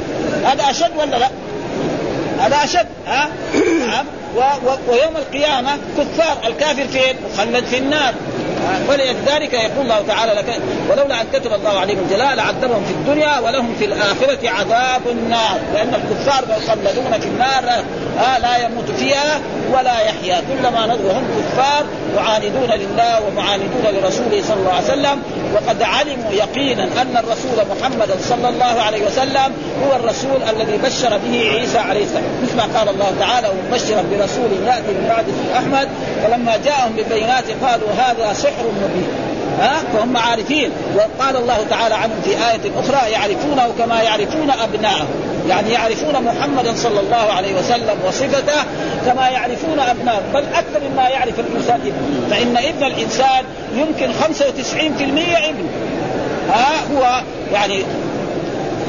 [0.45, 1.29] هذا أشد ولا لا؟
[2.39, 3.29] هذا أشد ها؟
[3.87, 4.05] نعم
[4.87, 8.13] ويوم القيامة كفار الكافر فين؟ مخلد في النار
[8.89, 13.75] ولذلك يقول الله تعالى لك ولولا أن كتب الله عليهم الجلاء لعذبهم في الدنيا ولهم
[13.79, 17.83] في الآخرة عذاب النار لأن الكفار يخلدون في النار
[18.19, 19.41] آه لا يموت فيها
[19.73, 20.41] ولا يحيا.
[20.49, 21.85] كلما نظروا هم كفار
[22.17, 25.21] معاندون لله ومعاندون لرسوله صلى الله عليه وسلم.
[25.53, 29.53] وقد علموا يقينا أن الرسول محمدا صلى الله عليه وسلم
[29.85, 32.23] هو الرسول الذي بشر به عيسى عليه السلام.
[32.43, 35.25] مثل ما قال الله تعالى ومبشرا برسول يأتي من بعد
[35.57, 35.89] أحمد.
[36.23, 39.07] فلما جاءهم بالبينات قالوا هذا سحر مبين.
[39.59, 40.71] ها؟ فهم عارفين.
[40.95, 45.07] وقال الله تعالى عنهم في آية أخرى يعرفونه كما يعرفون أبناءهم.
[45.49, 48.63] يعني يعرفون محمدا صلى الله عليه وسلم وصفته
[49.05, 53.43] كما يعرفون أبناءهم بل أكثر مما يعرف الإنسان ابنه فإن ابن الإنسان
[53.75, 54.81] يمكن 95%
[55.49, 55.69] ابن.
[56.49, 57.21] ها هو
[57.53, 57.83] يعني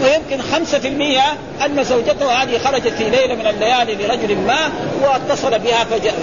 [0.03, 1.25] ويمكن خمسة في المية
[1.65, 4.59] أن زوجته هذه خرجت في ليلة من الليالي لرجل ما
[5.03, 6.15] واتصل بها فجاء.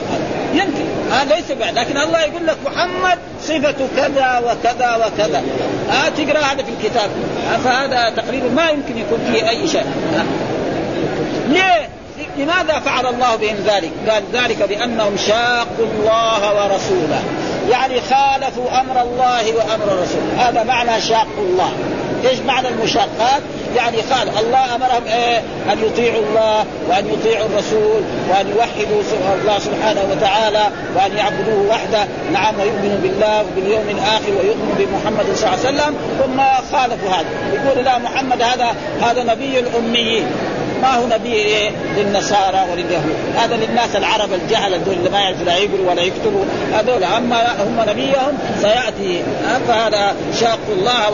[0.53, 0.94] يمكن.
[1.11, 5.43] هذا آه ليس بعد لكن الله يقول لك محمد صفة كذا وكذا وكذا
[5.89, 7.09] آه تقرأ هذا في الكتاب
[7.53, 9.85] آه فهذا تقريبا ما يمكن يكون فيه أي شيء.
[11.47, 11.89] ليه؟
[12.37, 17.23] لماذا فعل الله بهم ذلك؟ قال ذلك بأنهم شاقوا الله ورسوله
[17.69, 21.71] يعني خالفوا أمر الله وأمر الرسول هذا معنى شاقوا الله
[22.25, 23.41] إيش معنى المشاقات؟
[23.75, 25.37] يعني قال الله أمرهم إيه؟
[25.71, 29.01] أن يطيعوا الله وأن يطيعوا الرسول وأن يوحدوا
[29.41, 30.63] الله سبحانه وتعالى
[30.95, 32.07] وأن يعبدوه وحده.
[32.33, 35.95] نعم ويؤمنوا بالله وباليوم الآخر ويؤمنوا بمحمد صلى الله عليه وسلم.
[36.19, 36.41] ثم
[36.77, 37.25] خالفوا هذا.
[37.53, 40.25] يقول لا محمد هذا هذا نبي الأميين.
[40.81, 43.15] ما هو نبي إيه للنصارى ولليهود.
[43.35, 46.45] هذا للناس العرب الجهل اللي ما يعرفوا لا يقروا ولا يكتبوا.
[46.73, 49.23] هذول أما هم نبيهم سياتي
[49.67, 51.09] فهذا شاق الله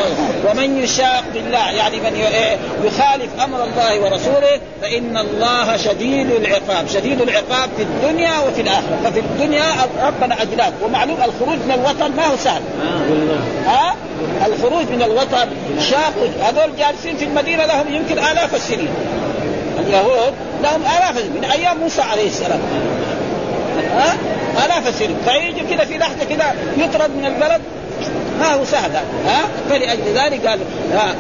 [0.50, 7.22] ومن يشاق الله يعني من إيه؟ يخالف أمر الله ورسوله فإن الله شديد العقاب شديد
[7.22, 9.00] العقاب في الدنيا وفي الآخرة.
[9.04, 9.66] ففي الدنيا
[10.04, 10.74] ربنا أجلاك.
[10.84, 12.62] ومعلوم الخروج من الوطن ما هو سهل.
[13.66, 13.96] ها؟
[14.48, 15.48] الخروج من الوطن
[15.90, 16.14] شاق.
[16.42, 18.90] هذول جالسين في المدينة لهم يمكن آلاف السنين.
[19.88, 22.60] اليهود لهم آلاف من أيام موسى عليه السلام.
[23.96, 24.14] ها؟
[24.66, 27.62] آلاف السنين فيجي كذا في لحظة كذا يطرد من البلد.
[28.40, 28.92] ما هو سهل.
[29.26, 30.60] ها؟ فلأجل ذلك قال
[30.94, 31.16] ها.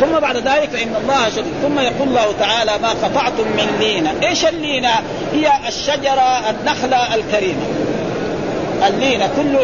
[0.00, 4.14] ثم بعد ذلك فإن الله شديد ثم يقول الله تعالى ما قطعتم من لينة.
[4.22, 4.90] إيش اللينة؟
[5.32, 7.62] هي الشجرة النخلة الكريمة.
[8.88, 9.58] اللينة كل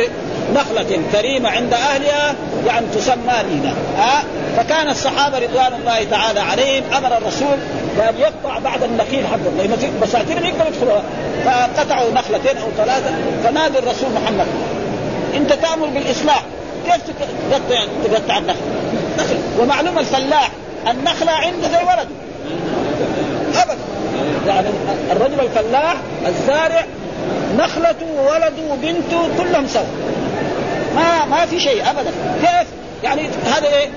[0.55, 2.35] نخلة كريمة عند أهلها
[2.67, 4.23] يعني تسمى لينة ها؟
[4.57, 7.57] فكان الصحابة رضوان الله تعالى عليهم أمر الرسول
[7.97, 9.57] بأن يقطع بعد النخيل حقهم.
[9.59, 11.03] لأن بساتين يقدروا يدخلوها.
[11.45, 13.11] فقطعوا نخلتين أو ثلاثة.
[13.45, 14.47] فنادى الرسول محمد؟
[15.37, 16.43] أنت تأمر بالإصلاح.
[16.87, 17.03] كيف
[17.51, 18.59] تقطع تقطع النخل؟
[19.19, 19.37] نخل.
[19.61, 20.51] ومعلوم الفلاح.
[20.91, 22.09] النخلة عنده زي ولده.
[23.63, 23.79] أبدا.
[24.47, 24.69] يعني
[25.13, 26.85] الرجل الفلاح الزارع
[27.57, 29.83] نخلته وولده وبنته كلهم سوا.
[30.99, 32.11] ما ما في شيء ابدا.
[32.41, 32.69] كيف؟
[33.05, 33.89] يعني هذا إيه؟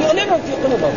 [0.00, 0.94] يؤلمهم في قلوبهم.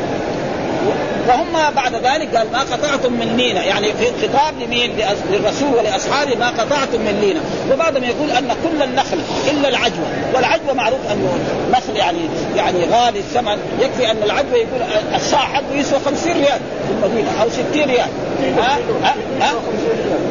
[1.28, 3.60] وهم بعد ذلك قال ما قطعتم من لينة.
[3.60, 4.92] يعني في خطاب لمين؟
[5.32, 7.42] للرسول ولأصحابه ما قطعتم من لينة.
[7.72, 9.20] وبعضهم يقول أن كل النخل
[9.52, 10.08] إلا العجوة.
[10.34, 11.38] والعجوة معروف أنه
[11.72, 12.20] نخل يعني
[12.56, 13.58] يعني غالي الثمن.
[13.80, 14.82] يكفي أن العجوة يقول
[15.16, 16.60] الصاع حقه يسوى 50 ريال.
[16.88, 17.42] في المدينة.
[17.42, 18.10] أو 60 ريال.
[18.58, 19.54] ها؟ ها؟ ها؟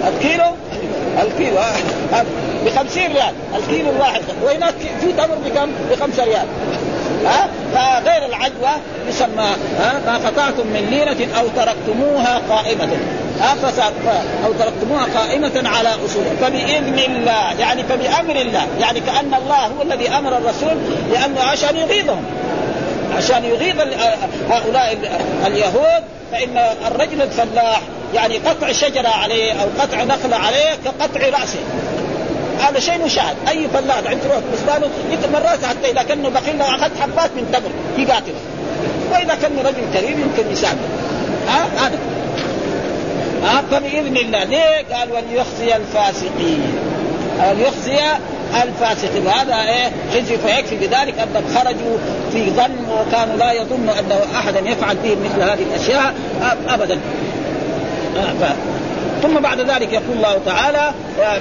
[0.08, 0.56] الكيلو؟
[1.22, 1.58] الكيلو.
[2.66, 3.35] ب 50 ريال.
[3.57, 4.22] الكيلو الواحد.
[4.42, 6.46] وهناك في تمر بكم؟ ب 5 ريال.
[7.24, 8.70] ها؟ فغير العجوة
[9.09, 12.88] يسمى ها؟ ما قطعتم من لينة أو تركتموها قائمة.
[14.46, 16.35] أو تركتموها قائمة على أصولها.
[16.40, 18.66] فبإذن الله يعني فبأمر الله.
[18.81, 20.76] يعني كأن الله هو الذي أمر الرسول
[21.12, 22.24] لأنه عشان يغيظهم.
[23.16, 23.81] عشان يغيظ
[24.50, 24.98] هؤلاء
[25.46, 26.02] اليهود
[26.33, 27.81] فإن الرجل الفلاح
[28.14, 31.59] يعني قطع شجرة عليه أو قطع نخلة عليه كقطع رأسه.
[32.60, 33.36] هذا شيء مشاهد.
[33.48, 34.88] أي فلاح عند تروح بستانه
[35.32, 37.70] مرات حتى إذا كان بخيل لو أخذ حبات من تمر
[38.02, 38.40] يقاتله
[39.12, 40.78] وإذا كان رجل كريم يمكن يساعده.
[41.48, 41.98] ها؟ هذا.
[43.44, 44.44] ها؟ فبإذن الله.
[44.44, 46.72] ليه؟ قال وليخزي الفاسقين؟
[47.48, 47.98] وليخزي
[48.62, 49.26] الفاسقين.
[49.26, 51.98] وهذا إيه؟ خزي فيكفي بذلك أنهم خرجوا
[52.32, 56.14] في ظن وكانوا لا يظن أنه احدا يفعل بهم مثل هذه الأشياء
[56.68, 57.00] ابدا.
[59.22, 60.92] ثم بعد ذلك يقول الله تعالى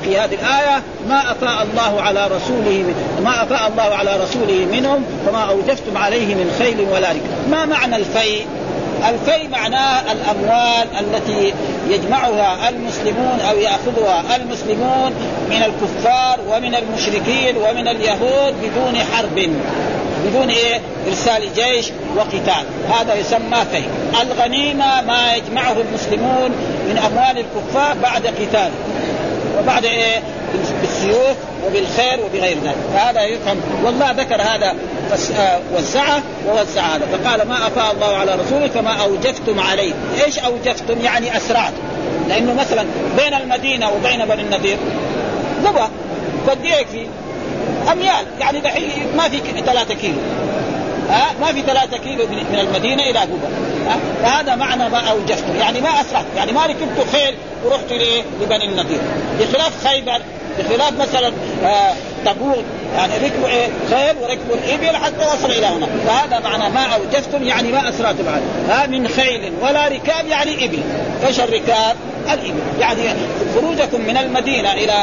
[0.04, 5.04] في هذه الآية ما أفاء الله على رسوله من ما أفاء الله على رسوله منهم
[5.26, 7.52] فما أوجفتم عليه من خيل ولا ركب.
[7.52, 8.46] ما معنى الفيء؟
[9.10, 11.54] الفيء معناه الأموال التي
[11.90, 15.12] يجمعها المسلمون أو يأخذها المسلمون
[15.50, 19.50] من الكفار ومن المشركين ومن اليهود بدون حرب.
[20.26, 21.86] بدون إيه؟ إرسال جيش
[22.16, 22.66] وقتال.
[23.00, 23.88] هذا يسمى فيء
[24.22, 26.52] الغنيمة ما يجمعه المسلمون
[26.90, 28.72] من أموال الكفار بعد قتال.
[29.60, 30.22] وبعد إيه؟
[30.82, 32.76] بالسيوف وبالخير وبغير ذلك.
[32.94, 33.58] فهذا يفهم.
[33.84, 34.76] والله ذكر هذا
[35.76, 37.06] وزعه ووزع هذا.
[37.12, 39.94] فقال ما افاء الله على رسوله فما أوجفتم عليه.
[40.26, 41.74] إيش أوجفتم؟ يعني اسرعت
[42.30, 42.86] لأنه مثلا
[43.18, 44.78] بين المدينة وبين بني النضير
[45.66, 45.88] قبى
[46.48, 47.08] قد يكفي
[47.92, 48.26] أميال.
[48.40, 50.18] يعني دحين ما في ثلاثة كيلو.
[51.10, 53.50] ها؟ ما في ثلاثة كيلو من المدينة إلى قبة
[54.24, 56.26] فهذا معنى ما أوجفته يعني ما أسرعت.
[56.36, 57.94] يعني ما ركبت خيل ورحت
[58.42, 59.00] لبني النضير.
[59.40, 60.22] بخلاف خيبر
[60.60, 61.32] بخلاف مثلا
[61.64, 61.94] آه
[62.26, 65.88] تبوك يعني ركبوا إيه؟ خيل وركبوا الابل حتى وصل إلى هنا.
[66.08, 70.80] فهذا معنى ما اوجفتم يعني ما اسرعتم عليه ها؟ من خيل ولا ركاب يعني إبل.
[71.28, 71.96] إيش الركاب؟
[72.34, 72.60] الإبل.
[72.80, 73.02] يعني
[73.56, 74.94] خروجكم من المدينة إلى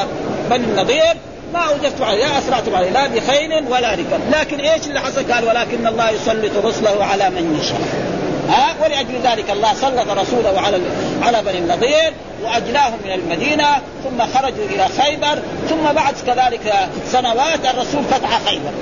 [0.50, 1.14] بني النضير
[1.52, 5.44] ما اوجدتم عليه لا اسرعتم عليه لا بخيل ولا ركاب لكن إيش اللي حصل؟ قال
[5.44, 7.80] ولكن الله يسلط رسله على من يشاء.
[8.48, 10.80] ها؟ ولأجل ذلك الله سلط رسوله على
[11.22, 12.12] على بني النضير
[12.44, 13.66] وأجلاهم من المدينة
[14.04, 15.38] ثم خرجوا إلى خيبر
[15.68, 16.74] ثم بعد كذلك
[17.06, 18.72] سنوات الرسول فتح خيبر.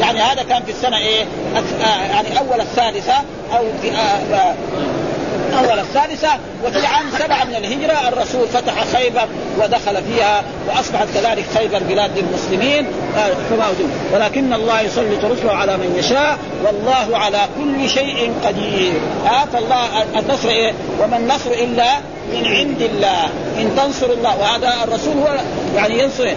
[0.00, 1.24] يعني هذا كان في السنة إيه؟
[2.10, 3.14] يعني أول الثالثة
[3.56, 4.95] أو في اول
[5.96, 6.28] الثالثة
[6.64, 9.28] وفي عام سبعة من الهجرة الرسول فتح خيبر
[9.58, 12.86] ودخل فيها وأصبحت كذلك خيبر بلاد للمسلمين
[13.50, 13.66] كما
[14.12, 18.92] ولكن الله يسلط رسله على من يشاء والله على كل شيء قدير.
[19.26, 21.96] آه فالله النصر إيه؟ وما النصر إلا
[22.32, 23.24] من عند الله.
[23.58, 25.38] إن تنصر الله وهذا الرسول هو
[25.76, 26.32] يعني ينصر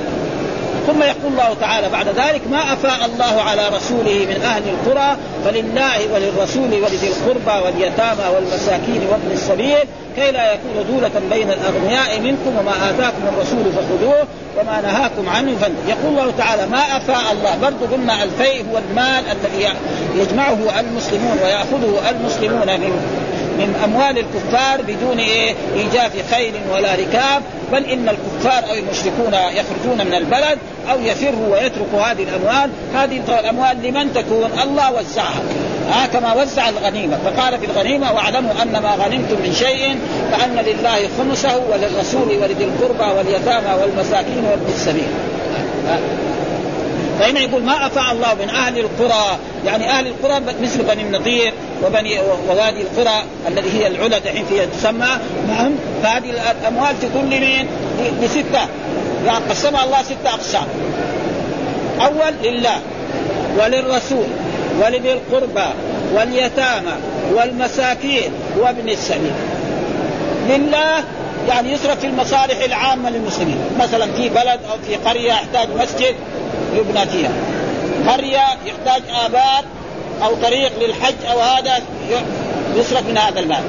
[0.87, 6.13] ثم يقول الله تعالى بعد ذلك ما أفاء الله على رسوله من أهل القرى فلله
[6.13, 9.77] وللرسول ولذي القربى واليتامى والمساكين وابن السبيل
[10.15, 14.27] كي لا يكون دولة بين الأغنياء منكم وما آتاكم الرسول فخذوه
[14.59, 15.89] وما نهاكم عنه فانتهوا.
[15.89, 17.57] يقول الله تعالى ما أفاء الله.
[17.61, 19.69] برضو قلنا الفيء هو المال الذي
[20.15, 22.91] يجمعه المسلمون ويأخذه المسلمون من
[23.59, 27.41] من أموال الكفار بدون إيه؟ إيجاف خيل ولا ركاب.
[27.71, 30.57] بل إن الكفار أو المشركون يخرجون من البلد
[30.91, 32.69] أو يفروا ويتركوا هذه الأموال.
[32.95, 35.41] هذه الأموال لمن تكون؟ الله وزعها.
[35.89, 37.17] ها كما وزع الغنيمة.
[37.17, 39.99] فقال في الغنيمة واعلموا أن ما غنمتم من شيء
[40.31, 45.07] فأن لله خمسه وللرسول ولذي القربى واليتامى والمساكين وابن السبيل.
[47.19, 49.37] فهنا يقول ما أفاء الله من أهل القرى.
[49.65, 51.53] يعني أهل القرى مثل بني النضير
[51.83, 55.09] وبني ووادي القرى الذي هي العلا دحين فيها تسمى.
[55.47, 55.71] نعم
[56.03, 57.67] فهذه الأموال تكون لمين؟
[58.21, 58.67] لستة.
[59.25, 60.67] يعني قسمها الله ستة أقسام.
[62.01, 62.79] أول لله
[63.57, 64.27] وللرسول
[64.81, 65.67] ولذي القربى
[66.13, 66.93] واليتامى
[67.33, 69.33] والمساكين وابن السبيل.
[70.49, 71.03] لله
[71.47, 73.57] يعني يصرف في المصالح العامة للمسلمين.
[73.79, 76.15] مثلا في بلد أو في قرية يحتاج مسجد
[76.73, 77.31] يبنى فيها.
[78.07, 79.63] قرية يحتاج آبار
[80.23, 81.79] أو طريق للحج أو هذا
[82.75, 83.63] يصرف من هذا المال.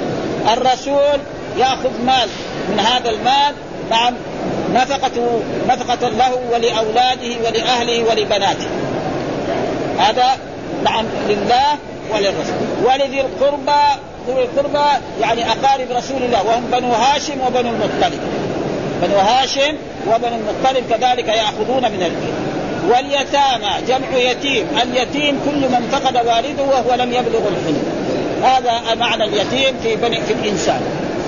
[0.52, 1.20] الرسول
[1.58, 2.28] يأخذ مال
[2.68, 3.54] من هذا المال
[3.90, 4.14] نعم
[4.74, 8.68] نفقته نفقة له ولأولاده ولأهله ولبناته.
[9.98, 10.36] هذا
[10.84, 11.78] نعم لله
[12.12, 12.54] وللرسول.
[12.84, 13.82] ولذي القربى
[14.28, 14.88] ذوي القربى
[15.20, 18.20] يعني أقارب رسول الله وهم بنو هاشم وبنو المطلب.
[19.02, 22.39] بنو هاشم وبنو المطلب كذلك يأخذون من البيت
[22.88, 24.66] واليتامى جمع يتيم.
[24.82, 27.82] اليتيم كل من فقد والده وهو لم يبلغ الحلم.
[28.42, 30.80] هذا معنى اليتيم في بني في الإنسان.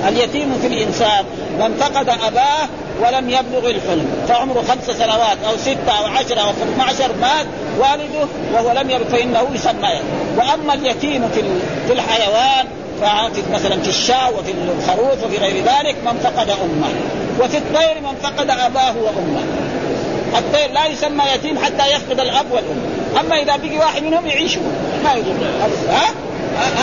[0.08, 1.24] اليتيم في الإنسان
[1.58, 2.68] من فقد أباه
[3.00, 4.06] ولم يبلغ الحلم.
[4.28, 7.46] فعمره خمس سنوات أو ستة أو عشرة أو 12 مات
[7.78, 10.00] والده وهو لم يبلغ فإنه يسمى.
[10.36, 11.42] وأما اليتيم في
[11.86, 12.66] في الحيوان
[13.00, 16.88] ففي مثلا في الشاة وفي الخروف وفي غير ذلك من فقد أمه.
[17.40, 19.61] وفي الطير من فقد أباه وأمه.
[20.38, 22.80] الطير لا يسمى يتيم حتى يفقد الأب والأم.
[23.20, 24.56] أما إذا بقي واحد منهم يعيش.
[25.04, 25.32] ما يضر
[25.88, 26.08] ها؟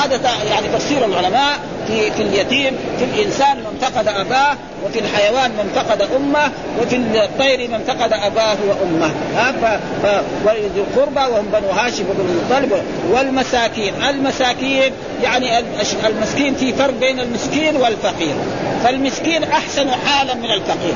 [0.03, 5.71] هذا يعني تفسير العلماء في في اليتيم في الإنسان من فقد أباه وفي الحيوان من
[5.75, 9.11] فقد أمه وفي الطير من فقد أباه وأمه.
[9.35, 9.65] ها؟ ف...
[10.05, 10.21] ف...
[10.45, 13.93] ولذي القربى وهم بنو هاشم وبنو المطلب والمساكين.
[14.09, 14.91] المساكين
[15.23, 15.59] يعني
[16.05, 18.35] المسكين في فرق بين المسكين والفقير.
[18.83, 20.93] فالمسكين أحسن حالا من الفقير.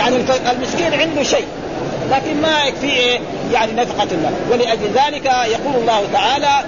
[0.00, 0.16] يعني
[0.52, 1.46] المسكين عنده شيء
[2.10, 3.20] لكن ما يكفي إيه؟
[3.52, 6.64] يعني نفقة الله ولأجل ذلك يقول الله تعالى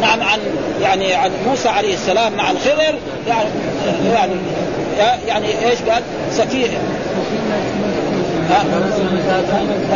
[0.00, 0.38] نعم عن
[0.82, 2.98] يعني عن موسى عليه السلام مع الخضر
[3.28, 3.48] يعني
[4.12, 4.32] يعني
[5.26, 6.78] يعني إيش قال؟ سفينه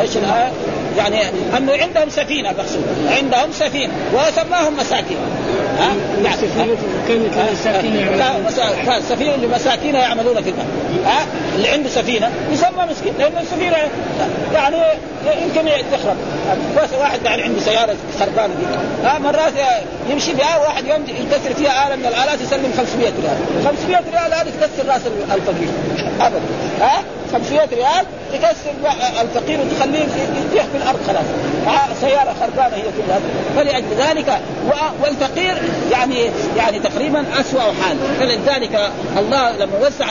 [0.01, 0.53] إيش الآية؟
[0.97, 1.23] يعني
[1.57, 3.93] أنه عندهم سفينة مقصود عندهم سفينة.
[4.15, 5.17] وسماهم مساكين.
[5.79, 5.89] ها؟
[6.25, 6.77] يعني سفينه
[9.09, 10.67] سفينة لمساكين يعملون في البحر.
[11.05, 11.27] ها؟
[11.57, 13.77] اللي عنده سفينة يسمى مسكين لأن السفينة
[14.55, 14.77] يعني
[15.43, 16.17] يمكن تخرب.
[16.77, 18.67] بس واحد يعني عنده سيارة خربانة دي.
[19.07, 19.53] ها مرات
[20.11, 23.37] يمشي بها واحد يوم يكسر فيها آلة من الآلات يسلم 500 ريال.
[23.65, 25.01] 500 ريال هذه تكسر رأس
[25.35, 25.69] الفقير.
[26.21, 26.41] ابدا.
[26.81, 27.03] ها؟
[27.35, 28.70] 500 ريال تكسر
[29.23, 30.05] الفقير وتخليه
[30.47, 31.25] يطيح في الأرض خلاص.
[32.01, 33.20] سيارة خربانة هي كلها.
[33.57, 34.40] فلأجل ذلك
[35.03, 35.55] والفقير
[35.92, 37.97] يعني يعني تقريبا اسوء حال.
[38.20, 40.07] فلذلك الله لما وزع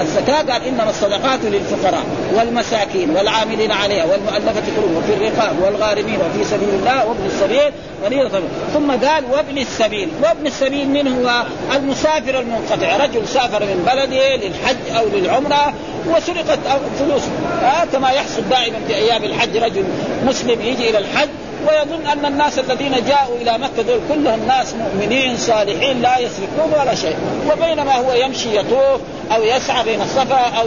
[0.00, 2.02] الزكاة قال إنما الصدقات للفقراء
[2.34, 7.72] والمساكين والعاملين عليها والمؤلفة قلوبهم وفي الرقاب والغارمين وفي سبيل الله وابن السبيل
[8.04, 8.40] فريضة
[8.74, 10.08] ثم قال وابن السبيل.
[10.22, 11.42] وابن السبيل من هو
[11.76, 12.96] المسافر المنقطع.
[12.96, 15.74] رجل سافر من بلده للحج أو للعمرة
[16.08, 16.58] وسرقت
[16.98, 17.22] فلوس.
[17.62, 19.84] آه كما يحصل دائما في أيام الحج رجل
[20.26, 21.28] مسلم يجي إلى الحج
[21.68, 26.94] ويظن أن الناس الذين جاءوا إلى مكة دول كلهم ناس مؤمنين صالحين لا يسرقون ولا
[26.94, 27.16] شيء.
[27.50, 29.00] وبينما هو يمشي يطوف
[29.34, 30.66] أو يسعى بين الصفا أو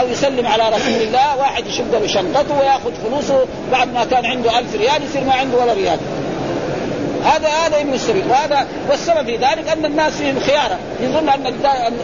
[0.00, 4.58] أو يسلم على رسول الله واحد يشد له شنطته ويأخذ فلوسه بعد ما كان عنده
[4.58, 5.98] ألف ريال يصير ما عنده ولا ريال.
[7.24, 10.78] هذا هذا ابن السبيل وهذا والسبب في ذلك أن الناس فيهم خيارة.
[11.00, 11.54] يظن أن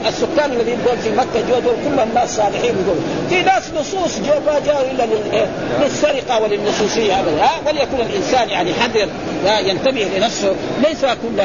[0.06, 2.96] السكان الذين دول في مكة جو دول كلهم ناس صالحين يقول
[3.28, 5.08] في ناس لصوص جو ما جاءوا إلا
[5.82, 7.48] للسرقه وللنصوصيه ابدا.
[7.66, 9.08] وليكن الإنسان يعني حذر
[9.68, 10.54] ينتبه لنفسه.
[10.88, 11.40] ليس كل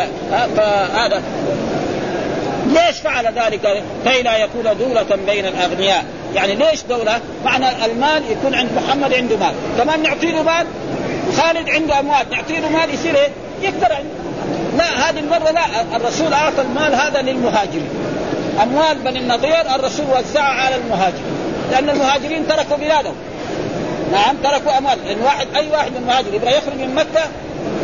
[0.96, 1.22] هذا
[2.68, 6.06] ليش فعل ذلك؟ كي لا يكون دولة بين الأغنياء.
[6.36, 9.54] يعني ليش دولة؟ معنى المال يكون عند محمد عنده مال.
[9.78, 10.68] كمان نعطي له مال
[11.38, 13.30] خالد عنده أموال نعطي له مال يصير إيه؟
[13.64, 13.98] يقدر
[14.78, 17.90] لا هذه المرة لا الرسول أعطى المال هذا للمهاجرين.
[18.64, 21.38] أموال بني النضير الرسول وزعها على المهاجرين.
[21.72, 23.16] لأن المهاجرين تركوا بلادهم.
[24.12, 24.98] نعم تركوا أموال.
[25.06, 27.26] لأن واحد أي واحد من المهاجرين يبغى يخرج من مكة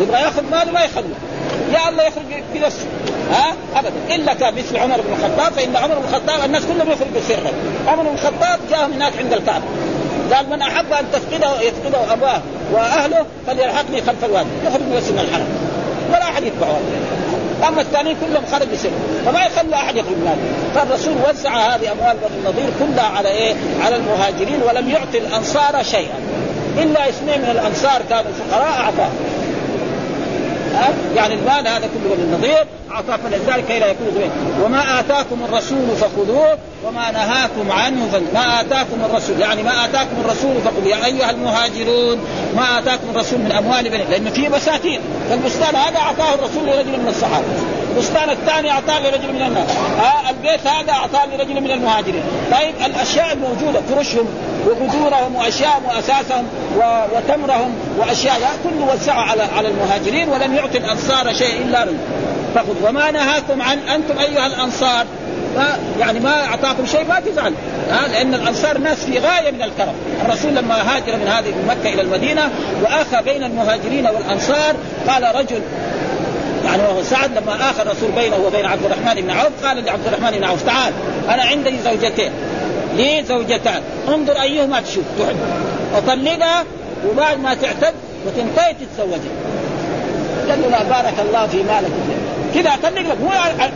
[0.02, 1.16] يبغى ياخذ ماله ما يخلوه.
[1.74, 2.86] يا الله يخرج بنفسه.
[3.32, 4.16] ها؟ ابدا.
[4.16, 7.52] إلا كان مثل عمر بن الخطاب فإن عمر بن الخطاب الناس كلهم يخرجوا سرا.
[7.88, 9.66] عمر بن الخطاب جاء هناك عند الكعبة.
[10.34, 14.50] قال من أحب أن تفقده يفقده اباه وأهله فليلحقني خلف الوادي.
[14.66, 15.69] يخرج بس من الحرم
[16.10, 16.80] ولا أحد يتبعه
[17.68, 18.90] أما الثانيين كلهم خرجوا سر
[19.26, 20.38] فما يخلوا أحد يخرج ماله
[20.76, 26.20] فالرسول وزع هذه أموال بني النضير كلها على إيه؟ على المهاجرين ولم يعطي الأنصار شيئا.
[26.78, 29.10] إلا اثنين من الأنصار كانوا فقراء اعطاه
[31.16, 32.66] يعني المال هذا كله للنظير
[33.08, 34.32] فلذلك كي لا يكون زوين
[34.64, 38.24] وما آتاكم الرسول فخذوه وما نهاكم عنه فن...
[38.34, 40.88] ما آتاكم الرسول يعني ما آتاكم الرسول فخذوه.
[40.88, 42.20] يا أيها المهاجرون
[42.56, 47.08] ما آتاكم الرسول من أموال بني لأنه في بساتين فالبستان هذا أعطاه الرسول لرجل من
[47.08, 47.46] الصحابة.
[47.92, 49.70] البستان الثاني اعطاه لرجل من الناس.
[50.00, 52.24] آه البيت هذا اعطاه لرجل من المهاجرين.
[52.52, 54.26] طيب الأشياء الموجودة فرشهم
[54.68, 56.48] وبذورهم وأشياء واساسهم
[57.16, 61.86] وتمرهم وأشياء كله وزعها على على المهاجرين ولم يعطي الأنصار شيء إلا
[62.56, 62.88] فخذ.
[62.88, 65.06] وما نهاكم عن أنتم أيها الأنصار.
[66.00, 67.54] يعني ما أعطاكم شيء ما تزعل.
[67.92, 69.94] ها لأن الأنصار ناس في غاية من الكرم،
[70.26, 72.50] الرسول لما هاجر من هذه من مكة إلى المدينة
[72.82, 74.76] وآخى بين المهاجرين والأنصار
[75.08, 75.62] قال رجل
[76.66, 80.38] يعني وهو سعد لما اخى الرسول بينه وبين عبد الرحمن بن عوف قال لعبد الرحمن
[80.38, 80.94] بن عوف تعال
[81.30, 82.32] أنا عندي زوجتين
[82.96, 85.36] لي زوجتان انظر أيهما تشوف تحب.
[85.96, 86.64] وطلقها
[87.08, 87.94] وبعد ما تعتد
[88.26, 89.36] وتنتهي تتزوجها.
[90.50, 91.92] قال له لا بارك الله في مالك.
[92.56, 93.30] كذا أطلق لك مو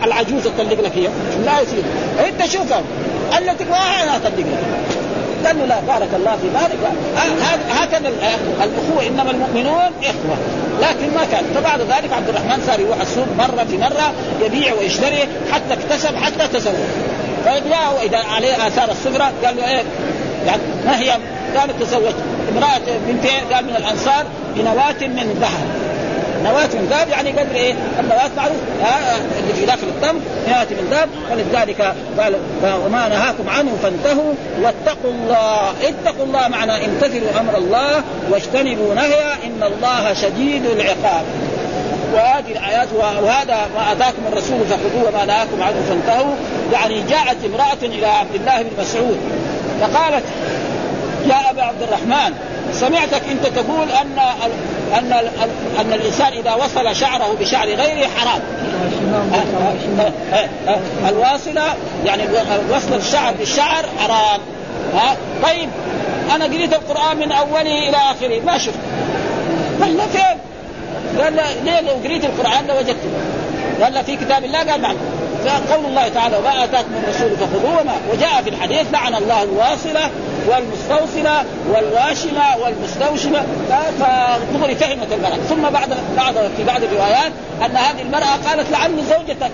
[0.04, 1.08] العجوز أطلق لك هي
[1.46, 1.84] لا يصير.
[2.28, 2.82] أنت شوفها
[3.38, 3.63] التي
[4.04, 4.63] أنا أطلق لك.
[5.46, 6.78] قال له لا بارك الله في مالك
[7.70, 8.10] هكذا
[8.64, 10.38] الأخوة إنما المؤمنون إخوة.
[10.82, 11.44] لكن ما كان.
[11.56, 16.48] فبعد ذلك عبد الرحمن صار يروح السوق مرة في مرة يبيع ويشتري حتى اكتسب حتى
[16.48, 16.74] تزوج.
[17.46, 19.84] فجاء واذا عليه آثار الصغرى قال له إيه؟
[20.46, 21.12] يعني ما هي؟
[21.58, 22.14] قال تزوج
[22.52, 24.26] امرأة بنت قال من الأنصار
[24.56, 25.93] بنواه من ذهب.
[26.44, 28.58] نواة من ذهب يعني قدر إيه؟ النواة معروف.
[29.40, 31.10] اللي في داخل التمر نواة من ذهب.
[31.32, 32.36] ولذلك قال
[32.86, 35.70] وما نهاكم عنه فانتهوا واتقوا الله.
[35.70, 39.34] اتقوا الله معنى امتثلوا أمر الله واجتنبوا نهيه.
[39.46, 41.26] إن الله شديد العقاب.
[42.14, 42.88] وهذه الآيات
[43.22, 46.36] وهذا ما آتاكم الرسول فخذوه وما نهاكم عنه فانتهوا.
[46.74, 49.18] يعني جاءت امرأة إلى عبد الله بن مسعود
[49.82, 50.24] فقالت
[51.26, 52.34] يا أبا عبد الرحمن
[52.74, 54.20] سمعتك انت تقول ان
[54.98, 55.14] ان
[55.80, 58.42] ان الانسان اذا وصل شعره بشعر غيره حرام.
[61.10, 61.64] الواصلة
[62.06, 62.24] يعني
[62.72, 64.40] وصل الشعر بالشعر حرام.
[64.96, 65.70] ها؟ طيب
[66.36, 68.80] أنا قريت القرآن من أوله إلى آخره ما شفت.
[69.82, 70.38] قال فين؟
[71.24, 71.34] قال
[71.66, 73.10] ليه لو قريت القرآن لوجدته؟
[73.84, 74.96] قال في كتاب الله قال نعم
[75.50, 80.10] قول الله تعالى وما آتاكم الرسول فخذوه وما وجاء في الحديث لعن الله الواصلة
[80.48, 83.44] والمستوصلة والواشمة والمستوشمة.
[84.00, 85.38] فتغري فهمت المرأة.
[85.50, 87.32] ثم بعد بعض في بعض الروايات
[87.66, 89.52] أن هذه المرأة قالت لعل زوجتك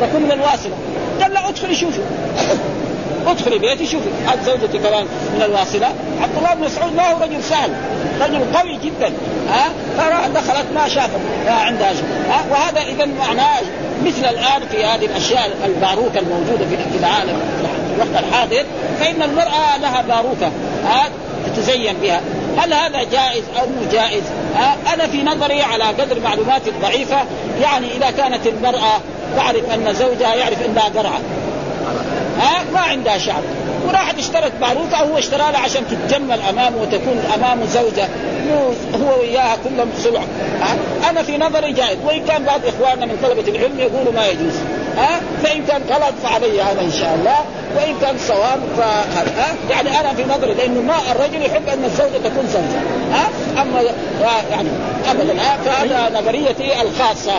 [0.00, 0.72] تكون من الواصلة.
[1.22, 2.00] قال لا ادخلي شوفي.
[3.26, 4.08] ادخلي بيتي شوفي.
[4.26, 5.86] هذه زوجتي كمان من الواصلة.
[6.22, 7.70] عبد الله بن مسعود ما هو رجل سهل
[8.20, 9.12] رجل قوي جدا
[9.48, 11.92] ها؟ فراح دخلت ما شافت عندها
[12.28, 13.60] ها؟ وهذا اذا معناه
[14.06, 18.64] مثل الآن في هذه الأشياء الباروكه الموجودة في العالم في الوقت الحاضر
[19.00, 20.50] فإن المرأة لها باروكه
[20.84, 21.08] ها
[21.46, 22.20] تتزين بها.
[22.58, 24.22] هل هذا جائز أو مو جائز؟
[24.94, 27.18] أنا في نظري على قدر معلوماتي الضعيفة
[27.62, 29.00] يعني إذا كانت المرأة
[29.36, 31.20] تعرف أن زوجها يعرف إنها قرعة.
[32.40, 33.42] ها ما عندها شعر
[33.88, 38.08] وراحت اشترت باروكة هو اشترى لها عشان تتجمل أمامه وتكون أمامه زوجة.
[38.94, 40.20] هو وياها كلهم صلع
[41.10, 44.54] أنا في نظري جائز وإن كان بعض إخواننا من طلبة العلم يقولوا ما يجوز.
[44.98, 47.38] ها؟ فإن كان غلط فعلي أنا إن شاء الله.
[47.76, 48.80] وإن كان صواب ف
[49.70, 52.80] يعني أنا في نظري لأنه ما الرجل يحب أن الزوجة تكون زوجة
[53.12, 53.28] ها؟
[53.62, 53.82] أما
[54.50, 54.68] يعني
[55.10, 57.32] ابدا ها؟ فهذا نظريتي الخاصة.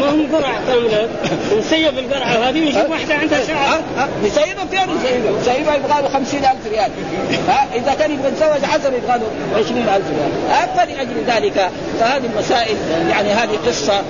[0.00, 1.08] ما هم قرعه كامله
[1.58, 3.80] نسيب القرعة هذه ويجيب واحدة عندها شعر.
[4.24, 6.90] نسيبه فين نسيبه؟ نسيبه يبغى له 50000 ريال.
[7.48, 9.26] ها؟ إذا كان يبغى يتزوج حسن يبغى له
[9.56, 10.30] 20000 ريال.
[10.50, 11.70] ها فلاجل ذلك.
[12.00, 12.76] فهذه المسائل
[13.10, 14.02] يعني هذه قصة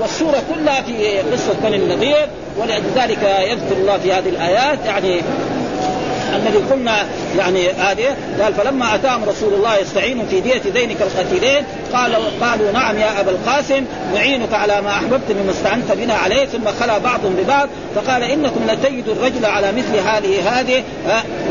[0.00, 2.28] والسورة كلها في قصة بني النضير
[2.58, 5.20] ولذلك يذكر الله في هذه الآيات يعني
[6.36, 7.06] الذي قلنا
[7.38, 11.64] يعني هذه قال فلما أتاهم رسول الله يستعين في دية ذينك القتيلين
[11.94, 13.84] قالوا قالوا نعم يا أبا القاسم
[14.14, 19.14] نعينك على ما أحببت مما استعنت بنا عليه ثم خلا بعضهم ببعض فقال إنكم لتجدوا
[19.14, 20.82] الرجل على مثل هذه هذه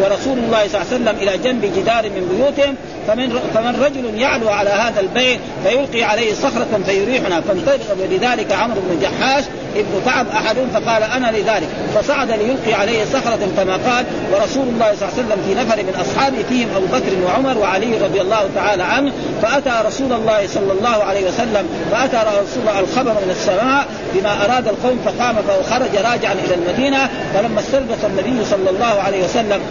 [0.01, 2.75] ورسول الله صلى الله عليه وسلم إلى جنب جدار من بيوتهم
[3.07, 8.99] فمن فمن رجل يعلو على هذا البيت فيلقي عليه صخرة فيريحنا فانطلق لذلك عمرو بن
[9.01, 9.43] جحاش
[9.75, 15.09] ابن كعب احدهم فقال أنا لذلك فصعد ليلقي عليه صخرة كما قال ورسول الله صلى
[15.09, 18.83] الله عليه وسلم في نفر من أصحابه فيهم أبو بكر وعمر وعلي رضي الله تعالى
[18.83, 24.45] عنه فأتى رسول الله صلى الله عليه وسلم فاتى رسول الله الخبر من السماء بما
[24.45, 29.61] أراد القوم فقام فخرج راجعا إلى المدينة فلما استلبس النبي صلى الله عليه وسلم.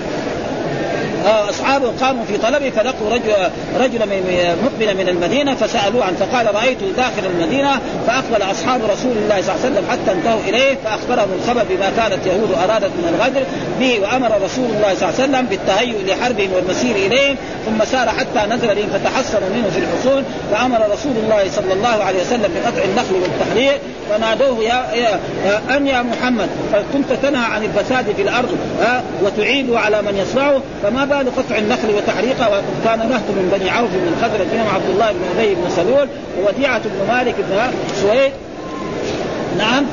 [1.27, 3.33] أصحابه قاموا في طلبه فلقوا رجل
[3.81, 4.07] رجلا
[4.65, 9.65] مقبلا من المدينة فسألوه عن فقال رايته داخل المدينة؟ فأقبل أصحاب رسول الله صلى الله
[9.65, 13.43] عليه وسلم حتى انتهوا إليه فأخبرهم الخبر بما كانت يهود أرادت من الغدر
[13.81, 18.55] به وأمر رسول الله صلى الله عليه وسلم بالتهيؤ لحربهم والمسير إليهم ثم سار حتى
[18.55, 23.15] نزل بهم فتحصنوا منه في الحصون فأمر رسول الله صلى الله عليه وسلم بقطع النخل
[23.15, 25.21] والتحريق فنادوه يا, يا
[25.77, 26.49] أن يا محمد
[26.93, 28.59] كنت تنهى عن الفساد في الأرض
[29.23, 34.17] وتعيب على من يصنعه فما بال قطع النخل وتحريقه وكان نهت من بني عوف من
[34.23, 36.09] خزرج منهم عبد الله بن أبي بن سلول
[36.41, 37.57] ووديعة بن مالك بن
[38.03, 38.33] سويد.
[39.59, 39.85] نعم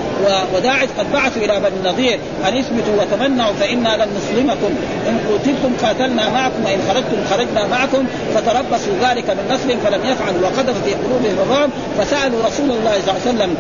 [0.56, 4.72] وداعش قد بعثوا إلى بني النضير أن اثبتوا وتمنعوا فإنا لن نسلمكم.
[5.10, 8.06] إن قتلتم قاتلنا معكم وإن خرجتم خرجنا معكم.
[8.36, 11.70] فتربصوا ذلك من نسل فلم يفعلوا وقذف في قلوبهم الرعب.
[11.98, 13.56] فسألوا رسول الله صلى الله عليه وسلم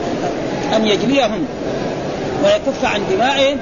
[0.75, 1.45] أن يجليهم.
[2.43, 3.57] ويكف عن دمائهم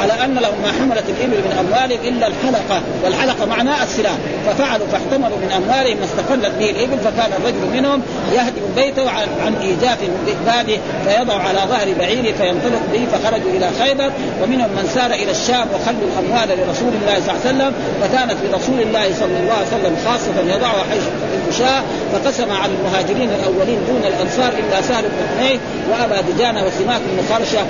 [0.00, 2.80] على أن لهم ما حملت الإبل من أموالهم إلا الحلقة.
[3.04, 8.02] والحلقة معناه السلاح ففعلوا فاحتملوا من أموالهم ما استقلت به الإبل فكان الرجل منهم
[8.32, 9.98] يهدم بيته عن, إيجاف
[10.46, 14.10] بابه فيضع على ظهر بعيره فينطلق به فخرجوا إلى خيبر.
[14.42, 17.72] ومنهم من سار إلى الشام وخلوا الأموال لرسول الله صلى الله عليه وسلم.
[18.02, 21.04] فكانت لرسول الله صلى الله عليه وسلم خاصة يضعها حيث
[21.38, 25.60] المشاة فقسم على المهاجرين الأولين دون الأنصار إلا سهل بن حنيف
[25.90, 27.62] وأبا دجانه وسماك بن خرشة.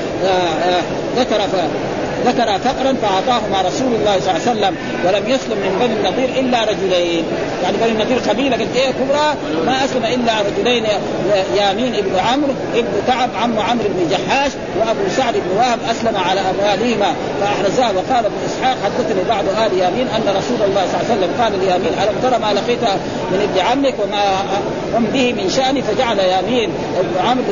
[1.17, 1.41] ذكر
[2.27, 4.77] ذكر فقرا فأعطاهما رسول الله صلى الله عليه وسلم
[5.07, 7.25] ولم يسلم من بني النضير إلا رجلين.
[7.63, 9.35] يعني بني النضير قبيلة قلت إيه كبرى
[9.67, 10.85] ما أسلم إلا رجلين
[11.57, 16.41] يامين ابن عمرو ابن كعب عم عمرو بن جحاش وأبو سعد بن وهب أسلم على
[16.41, 21.15] اموالهما فاحرزاه وقال ابن إسحاق حدثني بعض آل يامين أن رسول الله صلى الله عليه
[21.15, 22.83] وسلم قال ليامين ألم ترى ما لقيت
[23.33, 24.23] من ابن عمك وما
[24.97, 27.45] هم به من شأن فجعل يامين ابن عمرو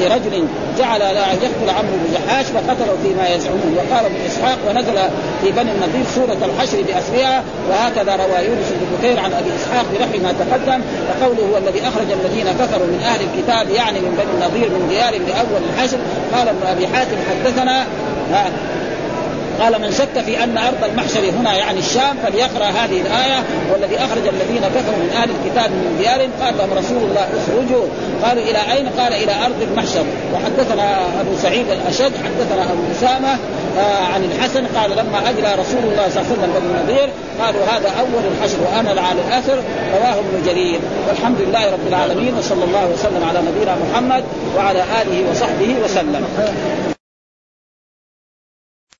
[0.00, 0.44] لرجل
[0.78, 3.76] جعل لا يقتل عمرو بن جحاش فقتله فيما يزعمون.
[3.76, 4.98] وقال ابن إسحاق ونزل
[5.42, 10.22] في بني النضير سورة الحشر بأسرها وهكذا روى يونس بن بكير عن أبي إسحاق بنحو
[10.22, 14.70] ما تقدم وقوله هو الذي أخرج الذين كفروا من أهل الكتاب يعني من بني النضير
[14.70, 15.98] من ديارهم لأول الحشر.
[16.32, 17.86] قال ابن أبي حاتم حدثنا
[19.60, 24.26] قال من شك في أن أرض المحشر هنا يعني الشام فليقرأ هذه الآية والذي أخرج
[24.28, 27.86] الذين كفروا من أهل الكتاب من ديارهم قال لهم رسول الله اخرجوا.
[28.24, 30.04] قالوا إلى أين؟ قال إلى أرض المحشر.
[30.34, 30.86] وحدثنا
[31.20, 33.32] أبو سعيد الاشد حدثنا أبو أسامة
[33.78, 36.52] آه عن الحسن قال لما اجلى رسول الله صلى الله عليه وسلم
[36.86, 36.96] بن
[37.44, 39.58] قالوا هذا أول الحشر وأنا على الأثر
[39.92, 40.80] رواه ابن جرير.
[41.08, 44.24] والحمد لله رب العالمين وصلى الله وسلم على نبينا محمد
[44.56, 46.26] وعلى آله وصحبه وسلم.